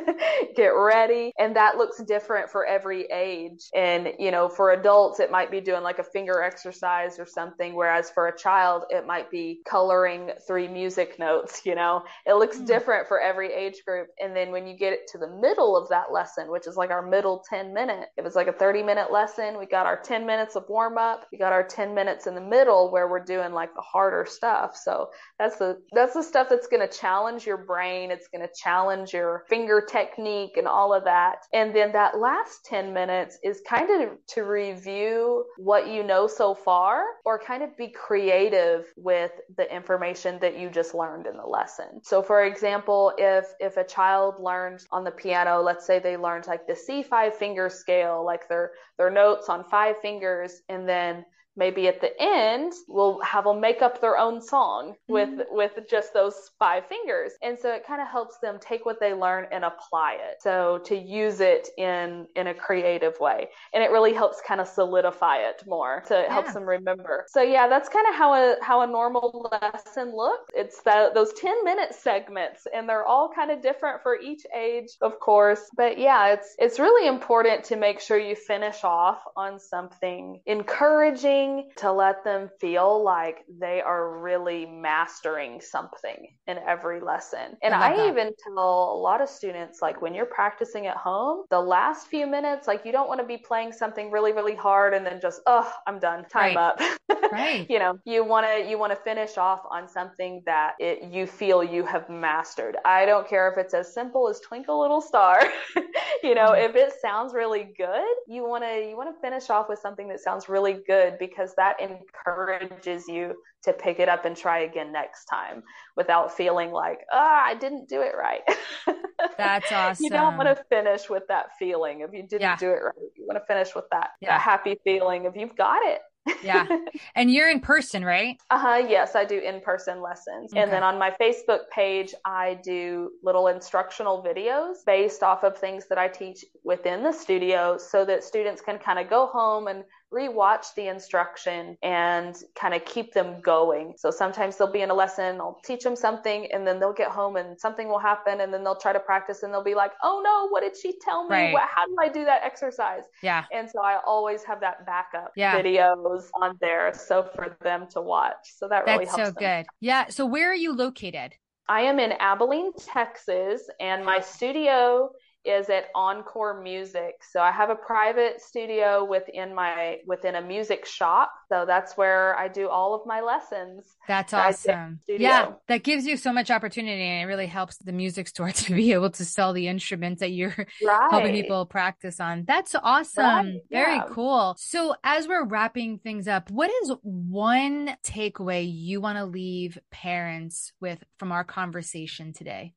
get 0.57 0.69
ready 0.69 1.33
and 1.39 1.57
that 1.57 1.77
looks 1.77 2.03
different 2.05 2.51
for 2.51 2.67
every 2.67 3.05
age. 3.07 3.69
And 3.75 4.13
you 4.19 4.31
know 4.31 4.49
for 4.49 4.73
adults 4.73 5.21
it 5.21 5.31
might 5.31 5.51
be 5.51 5.61
doing 5.61 5.83
like 5.83 5.99
a 5.99 6.05
finger 6.05 6.43
exercise 6.43 7.19
or 7.19 7.27
something 7.27 7.75
whereas 7.75 8.11
for 8.11 8.29
a 8.29 8.37
child 8.37 8.85
it 8.91 9.07
might 9.07 9.31
be 9.31 9.61
coloring 9.67 10.31
three 10.47 10.69
music 10.69 11.19
notes 11.19 11.63
you 11.65 11.75
know? 11.75 12.03
It 12.27 12.35
looks 12.35 12.57
mm-hmm. 12.57 12.67
different 12.67 13.09
for 13.09 13.21
every 13.21 13.53
age 13.53 13.83
group. 13.87 14.09
And 14.21 14.37
then 14.37 14.51
when 14.51 14.67
you 14.67 14.77
get 14.77 14.93
it 14.93 15.07
to 15.13 15.19
the 15.19 15.29
middle 15.29 15.77
of 15.77 15.89
that 15.89 16.13
lesson 16.13 16.51
which 16.53 16.67
is 16.67 16.77
like 16.77 16.91
our 16.91 17.05
middle 17.05 17.43
10 17.49 17.73
minute. 17.73 18.09
If 18.17 18.27
it's 18.27 18.37
like 18.37 18.47
a 18.47 18.53
30 18.53 18.83
minute 18.83 19.11
lesson, 19.11 19.59
we 19.59 19.67
got 19.67 19.87
our 19.87 20.01
10 20.01 20.27
minutes 20.27 20.55
of 20.55 20.65
warm 20.69 20.99
up. 20.99 21.27
We 21.33 21.39
got 21.39 21.53
our 21.53 21.67
10 21.67 21.95
minutes 21.95 22.27
in 22.27 22.35
the 22.35 22.41
middle 22.41 22.93
where 22.93 23.09
we're 23.09 23.25
doing 23.25 23.53
like 23.53 23.75
the 23.75 23.81
harder 23.81 24.27
stuff. 24.29 24.77
So 24.77 25.09
that's 25.39 25.57
the 25.57 25.79
that's 25.93 26.15
the 26.15 26.23
stuff 26.23 26.49
that's 26.51 26.67
going 26.67 26.87
to 26.87 26.99
challenge 26.99 27.47
your 27.47 27.57
brain. 27.57 28.11
It's 28.11 28.29
going 28.29 28.47
to 28.47 28.53
challenge 28.63 29.13
your 29.13 29.45
finger 29.49 29.81
technique 29.81 30.57
and 30.57 30.69
all 30.69 30.93
of 30.93 31.05
that. 31.05 31.37
And 31.53 31.75
then 31.75 31.93
that 31.93 32.19
last 32.19 32.65
10 32.67 32.93
minutes 32.93 33.39
is 33.43 33.63
kind 33.67 33.91
of 34.03 34.11
to 34.29 34.43
review 34.43 35.45
what 35.57 35.89
you 35.89 36.03
know 36.03 36.27
so 36.27 36.55
far 36.55 37.05
or 37.25 37.39
kind 37.39 37.63
of 37.63 37.77
be 37.77 37.89
creative 37.89 38.85
with 38.97 39.33
the 39.57 39.75
information 39.75 40.39
that 40.41 40.59
you 40.59 40.69
just 40.69 40.95
learned 40.95 41.27
in 41.27 41.37
the 41.37 41.47
lesson. 41.47 42.01
So 42.03 42.23
for 42.23 42.45
example, 42.45 43.13
if 43.17 43.47
if 43.59 43.77
a 43.77 43.85
child 43.85 44.35
learned 44.39 44.85
on 44.91 45.05
the 45.05 45.11
piano, 45.11 45.63
let's 45.63 45.87
say 45.87 45.99
they 45.99 46.17
like 46.47 46.67
the 46.67 46.75
C5 46.75 47.35
finger 47.35 47.69
scale, 47.69 48.25
like 48.25 48.49
their 48.49 48.73
their 48.99 49.11
notes 49.11 49.49
on 49.49 49.65
five 49.65 49.97
fingers, 50.01 50.63
and 50.69 50.89
then 50.89 51.25
maybe 51.57 51.89
at 51.89 52.01
the 52.01 52.11
end 52.21 52.73
we'll 52.89 53.21
have 53.21 53.45
them 53.45 53.61
make 53.61 53.83
up 53.83 54.01
their 54.01 54.17
own 54.17 54.41
song 54.41 54.95
with 55.09 55.29
mm-hmm. 55.29 55.57
with 55.57 55.73
just 55.89 56.13
those 56.15 56.51
five 56.59 56.87
fingers. 56.87 57.33
And 57.43 57.59
so 57.59 57.73
it 57.73 57.87
kind 57.87 58.01
of 58.01 58.09
helps 58.09 58.39
them 58.39 58.59
take 58.61 58.87
what 58.87 59.01
they 59.01 59.13
learn 59.13 59.47
and 59.53 59.65
apply 59.65 60.15
it. 60.15 60.37
So 60.41 60.81
to 60.85 60.97
use 60.97 61.41
it 61.41 61.69
in 61.79 62.27
in 62.37 62.49
a 62.49 62.55
creative 62.55 63.19
way. 63.21 63.49
And 63.75 63.83
it 63.83 63.91
really 63.91 64.13
helps 64.13 64.41
kind 64.47 64.61
of 64.61 64.69
solidify 64.69 65.39
it 65.39 65.63
more 65.67 66.03
so 66.07 66.19
it 66.19 66.27
yeah. 66.29 66.33
helps 66.33 66.55
them 66.55 66.65
remember. 66.65 67.27
So 67.29 67.43
yeah 67.43 67.69
that's 67.69 67.89
kind 67.89 68.07
of 68.09 68.15
how 68.15 68.35
a 68.35 68.57
how 68.63 68.83
a 68.83 68.87
normal 68.87 69.51
lesson 69.63 70.17
looks. 70.17 70.51
It's 70.55 70.81
that 70.83 71.15
those 71.15 71.33
10 71.35 71.65
minute 71.65 71.95
segments 71.95 72.67
and 72.75 72.89
they're 72.89 73.07
all 73.07 73.31
kind 73.35 73.51
of 73.51 73.63
different 73.63 74.03
for 74.03 74.19
each 74.19 74.47
age 74.57 74.89
of 75.01 75.21
course. 75.21 75.71
But 75.77 75.99
yeah 75.99 76.33
it's 76.33 76.55
it's 76.59 76.79
really 76.79 77.07
important 77.07 77.65
to 77.65 77.77
make 77.77 78.01
sure 78.01 78.19
you 78.19 78.37
finish 78.37 78.85
off 78.85 79.23
on 79.37 79.59
something 79.59 80.41
encouraging 80.47 81.42
to 81.77 81.93
let 81.93 82.25
them 82.25 82.51
feel 82.61 83.03
like 83.03 83.45
they 83.59 83.81
are 83.81 84.19
really 84.21 84.67
mastering 84.67 85.61
something 85.61 86.29
in 86.47 86.59
every 86.59 87.01
lesson. 87.01 87.57
And 87.63 87.75
I, 87.75 87.93
I 87.93 88.09
even 88.09 88.33
tell 88.43 88.95
a 88.95 88.99
lot 88.99 89.21
of 89.21 89.29
students, 89.29 89.81
like 89.81 90.03
when 90.03 90.15
you're 90.15 90.27
practicing 90.27 90.87
at 90.87 90.97
home, 90.97 91.45
the 91.51 91.61
last 91.61 92.09
few 92.09 92.27
minutes, 92.27 92.67
like 92.67 92.85
you 92.85 92.93
don't 92.93 93.09
want 93.09 93.21
to 93.21 93.27
be 93.27 93.39
playing 93.39 93.73
something 93.73 94.11
really, 94.11 94.33
really 94.33 94.55
hard 94.55 94.95
and 94.95 95.05
then 95.05 95.21
just, 95.21 95.41
oh, 95.47 95.71
I'm 95.87 95.99
done, 95.99 96.25
time 96.29 96.57
right. 96.57 96.57
up. 96.57 96.81
right. 97.33 97.67
You 97.69 97.79
know, 97.79 97.99
you 98.05 98.25
want 98.25 98.47
to 98.47 98.69
you 98.69 98.79
want 98.79 98.93
to 98.93 98.99
finish 99.03 99.39
off 99.39 99.61
on 99.71 99.89
something 99.89 100.43
that 100.47 100.75
it, 100.79 101.13
you 101.13 101.27
feel 101.27 101.63
you 101.65 101.85
have 101.85 102.09
mastered. 102.09 102.77
I 102.85 103.07
don't 103.07 103.29
care 103.29 103.51
if 103.51 103.59
it's 103.59 103.75
as 103.75 103.93
simple 103.93 104.29
as 104.29 104.41
Twinkle 104.41 104.81
Little 104.81 105.01
Star. 105.01 105.41
you 106.23 106.35
know, 106.35 106.51
mm-hmm. 106.51 106.71
if 106.71 106.77
it 106.77 106.93
sounds 107.01 107.33
really 107.35 107.73
good, 107.77 108.15
you 108.29 108.47
want 108.47 108.65
to 108.65 108.89
you 108.89 108.97
want 108.97 109.15
to 109.15 109.21
finish 109.21 109.51
off 109.51 109.69
with 109.69 109.79
something 109.79 110.09
that 110.09 110.21
sounds 110.21 110.49
really 110.49 110.79
good 110.87 111.17
because 111.19 111.32
because 111.33 111.55
that 111.57 111.77
encourages 111.81 113.09
you 113.09 113.35
to 113.65 113.73
pick 113.73 113.99
it 113.99 114.09
up 114.09 114.25
and 114.25 114.37
try 114.37 114.61
again 114.61 114.93
next 114.93 115.25
time 115.27 115.63
without 115.97 116.37
feeling 116.37 116.73
like, 116.73 117.01
ah, 117.13 117.43
oh, 117.45 117.51
I 117.51 117.55
didn't 117.55 117.89
do 117.89 118.01
it 118.01 118.13
right. 118.19 118.43
That's 119.39 119.71
awesome. 119.71 120.05
you 120.05 120.11
don't 120.11 120.37
want 120.37 120.49
to 120.49 120.65
finish 120.69 121.09
with 121.09 121.25
that 121.29 121.57
feeling 121.59 122.01
if 122.01 122.13
you 122.13 122.23
didn't 122.23 122.43
yeah. 122.43 122.57
do 122.57 122.71
it 122.71 122.83
right. 122.83 122.95
You 123.17 123.27
want 123.27 123.39
to 123.39 123.47
finish 123.47 123.75
with 123.75 123.85
that, 123.93 124.11
yeah. 124.21 124.31
that 124.31 124.41
happy 124.41 124.77
feeling 124.85 125.25
if 125.27 125.37
you've 125.37 125.57
got 125.57 125.81
it. 125.85 126.01
yeah. 126.43 126.67
And 127.15 127.31
you're 127.33 127.51
in 127.51 127.61
person, 127.61 128.05
right? 128.05 128.39
Uh 128.51 128.59
huh. 128.59 128.87
Yes, 128.89 129.17
I 129.17 129.25
do 129.25 129.39
in 129.39 129.61
person 129.61 130.01
lessons. 130.01 130.53
Okay. 130.53 130.63
And 130.63 130.73
then 130.73 130.83
on 130.83 130.99
my 130.99 131.11
Facebook 131.21 131.69
page, 131.75 132.15
I 132.25 132.59
do 132.63 133.11
little 133.23 133.49
instructional 133.49 134.23
videos 134.23 134.77
based 134.87 135.23
off 135.23 135.43
of 135.43 135.59
things 135.59 135.87
that 135.89 135.99
I 135.99 136.09
teach 136.09 136.45
within 136.65 137.03
the 137.03 137.13
studio 137.13 137.77
so 137.77 138.05
that 138.05 138.23
students 138.25 138.63
can 138.63 138.79
kind 138.79 138.99
of 138.99 139.11
go 139.11 139.27
home 139.27 139.67
and 139.67 139.85
rewatch 140.13 140.75
the 140.77 140.89
instruction 140.89 141.77
and 141.83 142.37
kind 142.55 142.75
of 142.75 142.85
keep 142.85 143.13
them 143.13 143.41
going. 143.41 143.95
So 143.97 144.11
sometimes 144.11 144.57
they'll 144.57 144.71
be 144.71 144.83
in 144.83 144.91
a 144.91 144.95
lesson, 144.95 145.41
I'll 145.41 145.61
teach 145.65 145.83
them 145.83 145.97
something, 145.97 146.49
and 146.53 146.67
then 146.67 146.79
they'll 146.79 146.93
get 146.93 147.11
home 147.11 147.37
and 147.37 147.59
something 147.59 147.89
will 147.89 147.99
happen, 147.99 148.41
and 148.41 148.53
then 148.53 148.63
they'll 148.65 148.77
try 148.77 148.93
to 148.93 149.01
practice 149.01 149.43
and 149.43 149.53
they'll 149.53 149.65
be 149.65 149.75
like, 149.75 149.93
oh 150.03 150.21
no, 150.25 150.49
what 150.49 150.61
did 150.61 150.77
she 150.77 150.99
tell 151.01 151.25
me? 151.25 151.37
Right. 151.37 151.53
What, 151.53 151.69
how 151.75 151.87
do 151.87 151.97
I 152.01 152.09
do 152.09 152.25
that 152.25 152.43
exercise? 152.45 153.05
Yeah. 153.23 153.45
And 153.53 153.69
so 153.69 153.81
I 153.81 154.01
always 154.07 154.45
have 154.45 154.61
that 154.61 154.85
backup 154.87 155.33
yeah. 155.37 155.61
videos 155.61 156.25
on 156.41 156.57
there. 156.61 156.93
So 156.95 157.29
for 157.35 157.57
them 157.63 157.87
to 157.93 158.01
watch. 158.01 158.37
So 158.45 158.69
that 158.69 158.85
really 158.87 159.05
That's 159.05 159.17
helps. 159.17 159.31
so 159.31 159.41
them. 159.41 159.63
good. 159.63 159.67
Yeah. 159.81 160.09
So 160.09 160.27
where 160.27 160.51
are 160.51 160.55
you 160.55 160.73
located? 160.75 161.35
I 161.69 161.83
am 161.83 161.99
in 161.99 162.13
Abilene, 162.13 162.73
Texas, 162.75 163.63
and 163.81 164.05
my 164.05 164.21
studio 164.21 165.11
is 165.45 165.69
at 165.69 165.87
Encore 165.95 166.63
Music. 166.63 167.15
So 167.29 167.41
I 167.41 167.51
have 167.51 167.71
a 167.71 167.75
private 167.75 168.41
studio 168.41 169.05
within 169.05 169.55
my 169.55 169.99
within 170.07 170.37
a 170.37 170.43
music 170.43 170.87
shop. 170.87 171.33
So 171.49 171.65
that's 171.67 171.97
where 171.97 172.37
I 172.37 172.49
do 172.49 172.69
all 172.69 172.95
of 172.95 173.07
my 173.07 173.21
lessons. 173.21 173.85
That's 174.07 174.33
awesome. 174.33 175.01
Yeah, 175.09 175.53
that 175.69 175.83
gives 175.83 176.07
you 176.07 176.17
so 176.17 176.33
much 176.33 176.51
opportunity 176.51 177.03
and 177.03 177.23
it 177.23 177.27
really 177.27 177.47
helps 177.47 177.77
the 177.79 177.93
music 177.93 178.29
store 178.29 178.51
to 178.53 178.75
be 178.75 178.93
able 178.93 179.11
to 179.11 179.25
sell 179.25 179.53
the 179.53 179.69
instruments 179.69 180.21
that 180.21 180.31
you're 180.31 180.55
right. 180.85 181.09
helping 181.11 181.33
people 181.33 181.67
practice 181.67 182.21
on. 182.21 182.45
That's 182.47 182.75
awesome. 182.75 183.25
Right. 183.25 183.61
Very 183.71 183.97
yeah. 183.97 184.07
cool. 184.11 184.57
So 184.59 184.95
as 185.03 185.27
we're 185.27 185.45
wrapping 185.45 185.99
things 185.99 186.29
up, 186.29 186.51
what 186.51 186.71
is 186.83 186.93
one 187.03 187.97
takeaway 188.05 188.71
you 188.73 189.01
want 189.01 189.19
to 189.19 189.25
leave 189.25 189.79
parents 189.91 190.73
with 190.81 191.03
from 191.19 191.33
our 191.33 191.45
conversation 191.45 192.33
today? 192.33 192.75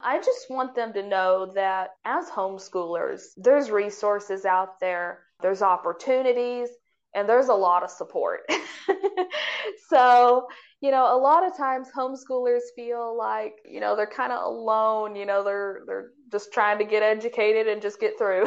I 0.00 0.18
just 0.18 0.48
want 0.48 0.74
them 0.74 0.92
to 0.92 1.02
know 1.02 1.50
that 1.54 1.90
as 2.04 2.28
homeschoolers, 2.28 3.22
there's 3.36 3.70
resources 3.70 4.44
out 4.44 4.80
there, 4.80 5.20
there's 5.40 5.62
opportunities, 5.62 6.68
and 7.14 7.28
there's 7.28 7.48
a 7.48 7.54
lot 7.54 7.82
of 7.82 7.90
support. 7.90 8.40
so, 9.88 10.46
you 10.80 10.92
know, 10.92 11.16
a 11.16 11.18
lot 11.18 11.44
of 11.44 11.56
times 11.56 11.88
homeschoolers 11.96 12.60
feel 12.76 13.16
like, 13.16 13.54
you 13.68 13.80
know, 13.80 13.96
they're 13.96 14.06
kind 14.06 14.32
of 14.32 14.44
alone, 14.44 15.16
you 15.16 15.26
know, 15.26 15.42
they're 15.42 15.80
they're 15.86 16.10
just 16.30 16.52
trying 16.52 16.78
to 16.78 16.84
get 16.84 17.02
educated 17.02 17.66
and 17.66 17.82
just 17.82 17.98
get 17.98 18.16
through. 18.18 18.44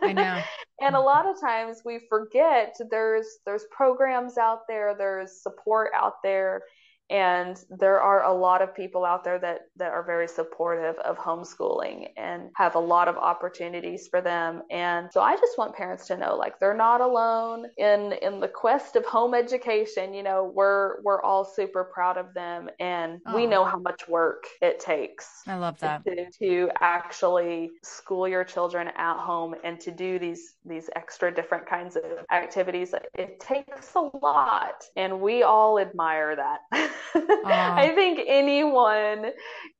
I 0.00 0.12
know. 0.12 0.40
and 0.80 0.96
a 0.96 1.00
lot 1.00 1.26
of 1.26 1.38
times 1.38 1.82
we 1.84 2.00
forget 2.08 2.74
there's 2.90 3.26
there's 3.44 3.64
programs 3.70 4.38
out 4.38 4.60
there, 4.68 4.94
there's 4.96 5.42
support 5.42 5.90
out 5.94 6.14
there 6.22 6.62
and 7.10 7.62
there 7.70 8.00
are 8.00 8.24
a 8.24 8.32
lot 8.32 8.62
of 8.62 8.74
people 8.74 9.04
out 9.04 9.24
there 9.24 9.38
that 9.38 9.62
that 9.76 9.90
are 9.90 10.02
very 10.02 10.26
supportive 10.26 10.96
of 10.98 11.18
homeschooling 11.18 12.08
and 12.16 12.50
have 12.56 12.74
a 12.74 12.78
lot 12.78 13.08
of 13.08 13.16
opportunities 13.16 14.08
for 14.08 14.20
them. 14.20 14.62
And 14.70 15.08
so 15.12 15.20
i 15.20 15.36
just 15.36 15.58
want 15.58 15.74
parents 15.74 16.06
to 16.06 16.16
know 16.16 16.36
like 16.36 16.58
they're 16.58 16.74
not 16.76 17.00
alone 17.00 17.66
in 17.76 18.12
in 18.22 18.40
the 18.40 18.48
quest 18.48 18.96
of 18.96 19.04
home 19.04 19.34
education. 19.34 20.14
You 20.14 20.22
know 20.22 20.50
we're 20.54 21.02
we're 21.02 21.22
all 21.22 21.44
super 21.44 21.84
proud 21.84 22.16
of 22.16 22.32
them 22.34 22.70
and 22.80 23.20
oh. 23.26 23.34
we 23.34 23.46
know 23.46 23.64
how 23.64 23.78
much 23.78 24.08
work 24.08 24.44
it 24.62 24.80
takes 24.80 25.42
i 25.46 25.56
love 25.56 25.78
that. 25.80 26.04
to, 26.04 26.30
to 26.38 26.70
actually 26.80 27.70
school 27.82 28.26
your 28.26 28.44
children 28.44 28.88
at 28.96 29.18
home 29.18 29.54
and 29.64 29.80
to 29.80 29.90
do 29.90 30.18
these 30.18 30.54
these 30.64 30.88
extra 30.96 31.32
different 31.32 31.66
kinds 31.66 31.96
of 31.96 32.02
activities. 32.32 32.94
It 33.14 33.40
takes 33.40 33.94
a 33.94 34.10
lot 34.22 34.84
and 34.96 35.20
we 35.20 35.42
all 35.42 35.78
admire 35.78 36.36
that 36.36 36.60
I 37.14 37.92
think 37.94 38.20
anyone 38.26 39.32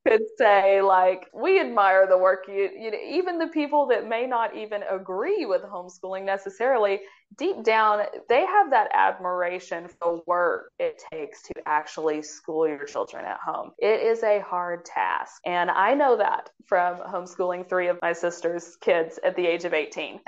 could 0.07 0.23
say 0.37 0.83
like 0.83 1.29
we 1.33 1.61
admire 1.61 2.07
the 2.07 2.17
work 2.19 2.45
you 2.49 2.71
you 2.79 2.91
know 2.91 2.99
even 3.09 3.39
the 3.39 3.47
people 3.49 3.87
that 3.87 4.09
may 4.09 4.27
not 4.27 4.55
even 4.57 4.83
agree 4.91 5.47
with 5.47 5.63
homeschooling 5.63 6.25
necessarily 6.25 7.01
deep 7.37 7.63
down 7.65 8.01
they 8.29 8.45
have 8.47 8.71
that 8.71 8.89
admiration 8.95 9.89
for 9.89 10.17
the 10.17 10.23
work 10.27 10.71
it 10.79 11.03
takes 11.13 11.43
to 11.43 11.53
actually 11.67 12.23
school 12.23 12.69
your 12.69 12.85
children 12.85 13.25
at 13.25 13.39
home. 13.45 13.71
It 13.79 14.03
is 14.03 14.23
a 14.23 14.41
hard 14.41 14.85
task. 14.85 15.41
And 15.45 15.71
i 15.71 15.95
know 15.95 16.17
that 16.17 16.51
from 16.67 16.99
homeschooling 16.99 17.69
three 17.69 17.89
of 17.89 17.99
my 18.03 18.13
sister's 18.13 18.77
kids 18.77 19.19
at 19.25 19.37
the 19.37 19.47
age 19.47 19.65
of 19.65 19.75
18 19.75 20.21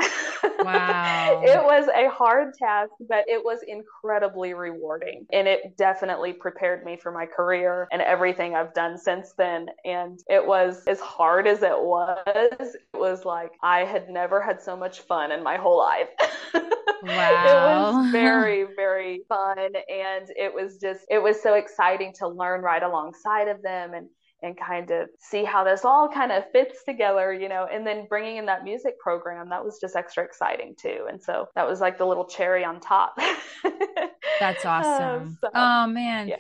wow. 0.61 1.43
It 1.45 1.63
was 1.63 1.89
a 1.89 2.11
hard 2.11 2.55
task 2.55 2.91
but 3.09 3.25
it 3.29 3.45
was 3.45 3.61
incredibly 3.67 4.55
rewarding. 4.55 5.27
And 5.33 5.47
it 5.47 5.77
definitely 5.77 6.33
prepared 6.33 6.85
me 6.85 6.97
for 6.97 7.13
my 7.13 7.27
career 7.27 7.89
and 7.93 8.03
everything 8.03 8.55
i've 8.55 8.75
done 8.75 8.99
since 8.99 9.33
then 9.39 9.66
and 9.85 10.21
it 10.29 10.47
was 10.47 10.85
as 10.87 11.01
hard 11.01 11.47
as 11.47 11.63
it 11.63 11.79
was, 11.79 12.17
it 12.27 12.99
was 12.99 13.25
like 13.25 13.53
I 13.63 13.81
had 13.81 14.09
never 14.09 14.41
had 14.41 14.61
so 14.61 14.77
much 14.77 15.01
fun 15.01 15.33
in 15.33 15.43
my 15.43 15.57
whole 15.57 15.79
life. 15.79 16.09
Wow. 16.55 16.63
it 17.03 18.05
was 18.05 18.11
very, 18.13 18.67
very 18.77 19.23
fun. 19.29 19.59
And 19.59 20.31
it 20.37 20.53
was 20.53 20.79
just, 20.79 21.01
it 21.11 21.23
was 21.23 21.41
so 21.43 21.55
exciting 21.55 22.13
to 22.19 22.29
learn 22.29 22.63
right 22.63 22.83
alongside 22.83 23.49
of 23.49 23.63
them 23.63 23.95
and, 23.95 24.09
and 24.43 24.59
kind 24.59 24.91
of 24.91 25.09
see 25.19 25.45
how 25.45 25.65
this 25.65 25.85
all 25.85 26.09
kind 26.09 26.31
of 26.31 26.45
fits 26.53 26.85
together, 26.85 27.33
you 27.33 27.49
know, 27.49 27.67
and 27.73 27.87
then 27.87 28.07
bringing 28.09 28.37
in 28.37 28.47
that 28.47 28.65
music 28.65 28.99
program, 28.99 29.49
that 29.49 29.65
was 29.65 29.79
just 29.81 29.97
extra 29.97 30.25
exciting 30.25 30.75
too. 30.79 31.07
And 31.11 31.23
so 31.23 31.49
that 31.55 31.67
was 31.67 31.81
like 31.81 31.99
the 31.99 32.07
little 32.07 32.27
cherry 32.27 32.65
on 32.65 32.81
top. 32.81 33.17
That's 34.41 34.65
oh, 34.65 34.69
awesome. 34.69 35.39
so, 35.41 35.51
oh 35.55 35.87
man. 35.87 36.29
Yeah. 36.29 36.37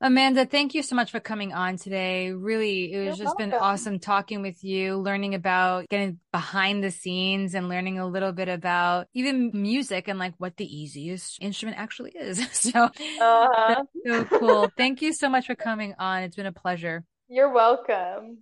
Amanda, 0.00 0.46
thank 0.46 0.74
you 0.74 0.84
so 0.84 0.94
much 0.94 1.10
for 1.10 1.18
coming 1.18 1.52
on 1.52 1.76
today. 1.76 2.30
Really, 2.30 2.92
it 2.92 2.98
was 2.98 3.06
You're 3.06 3.26
just 3.26 3.36
welcome. 3.36 3.50
been 3.50 3.58
awesome 3.58 3.98
talking 3.98 4.42
with 4.42 4.62
you, 4.62 4.96
learning 4.96 5.34
about 5.34 5.88
getting 5.88 6.20
behind 6.30 6.84
the 6.84 6.92
scenes 6.92 7.52
and 7.52 7.68
learning 7.68 7.98
a 7.98 8.06
little 8.06 8.30
bit 8.30 8.48
about 8.48 9.08
even 9.12 9.50
music 9.52 10.06
and 10.06 10.16
like 10.16 10.34
what 10.38 10.56
the 10.56 10.64
easiest 10.64 11.42
instrument 11.42 11.78
actually 11.78 12.12
is. 12.12 12.38
So, 12.58 12.84
uh-huh. 12.84 13.84
so 14.06 14.24
cool. 14.24 14.70
thank 14.76 15.00
you 15.00 15.12
so 15.12 15.28
much 15.28 15.46
for 15.46 15.54
coming 15.54 15.94
on. 15.98 16.22
It's 16.22 16.36
been 16.36 16.46
a 16.46 16.52
pleasure. 16.52 17.04
You're 17.28 17.52
welcome. 17.52 18.38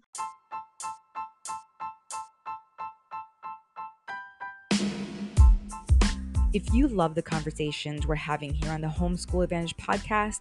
If 6.53 6.73
you 6.73 6.89
love 6.89 7.15
the 7.15 7.23
conversations 7.23 8.07
we're 8.07 8.15
having 8.15 8.55
here 8.55 8.73
on 8.73 8.81
the 8.81 8.89
Homeschool 8.89 9.45
Advantage 9.45 9.77
podcast, 9.77 10.41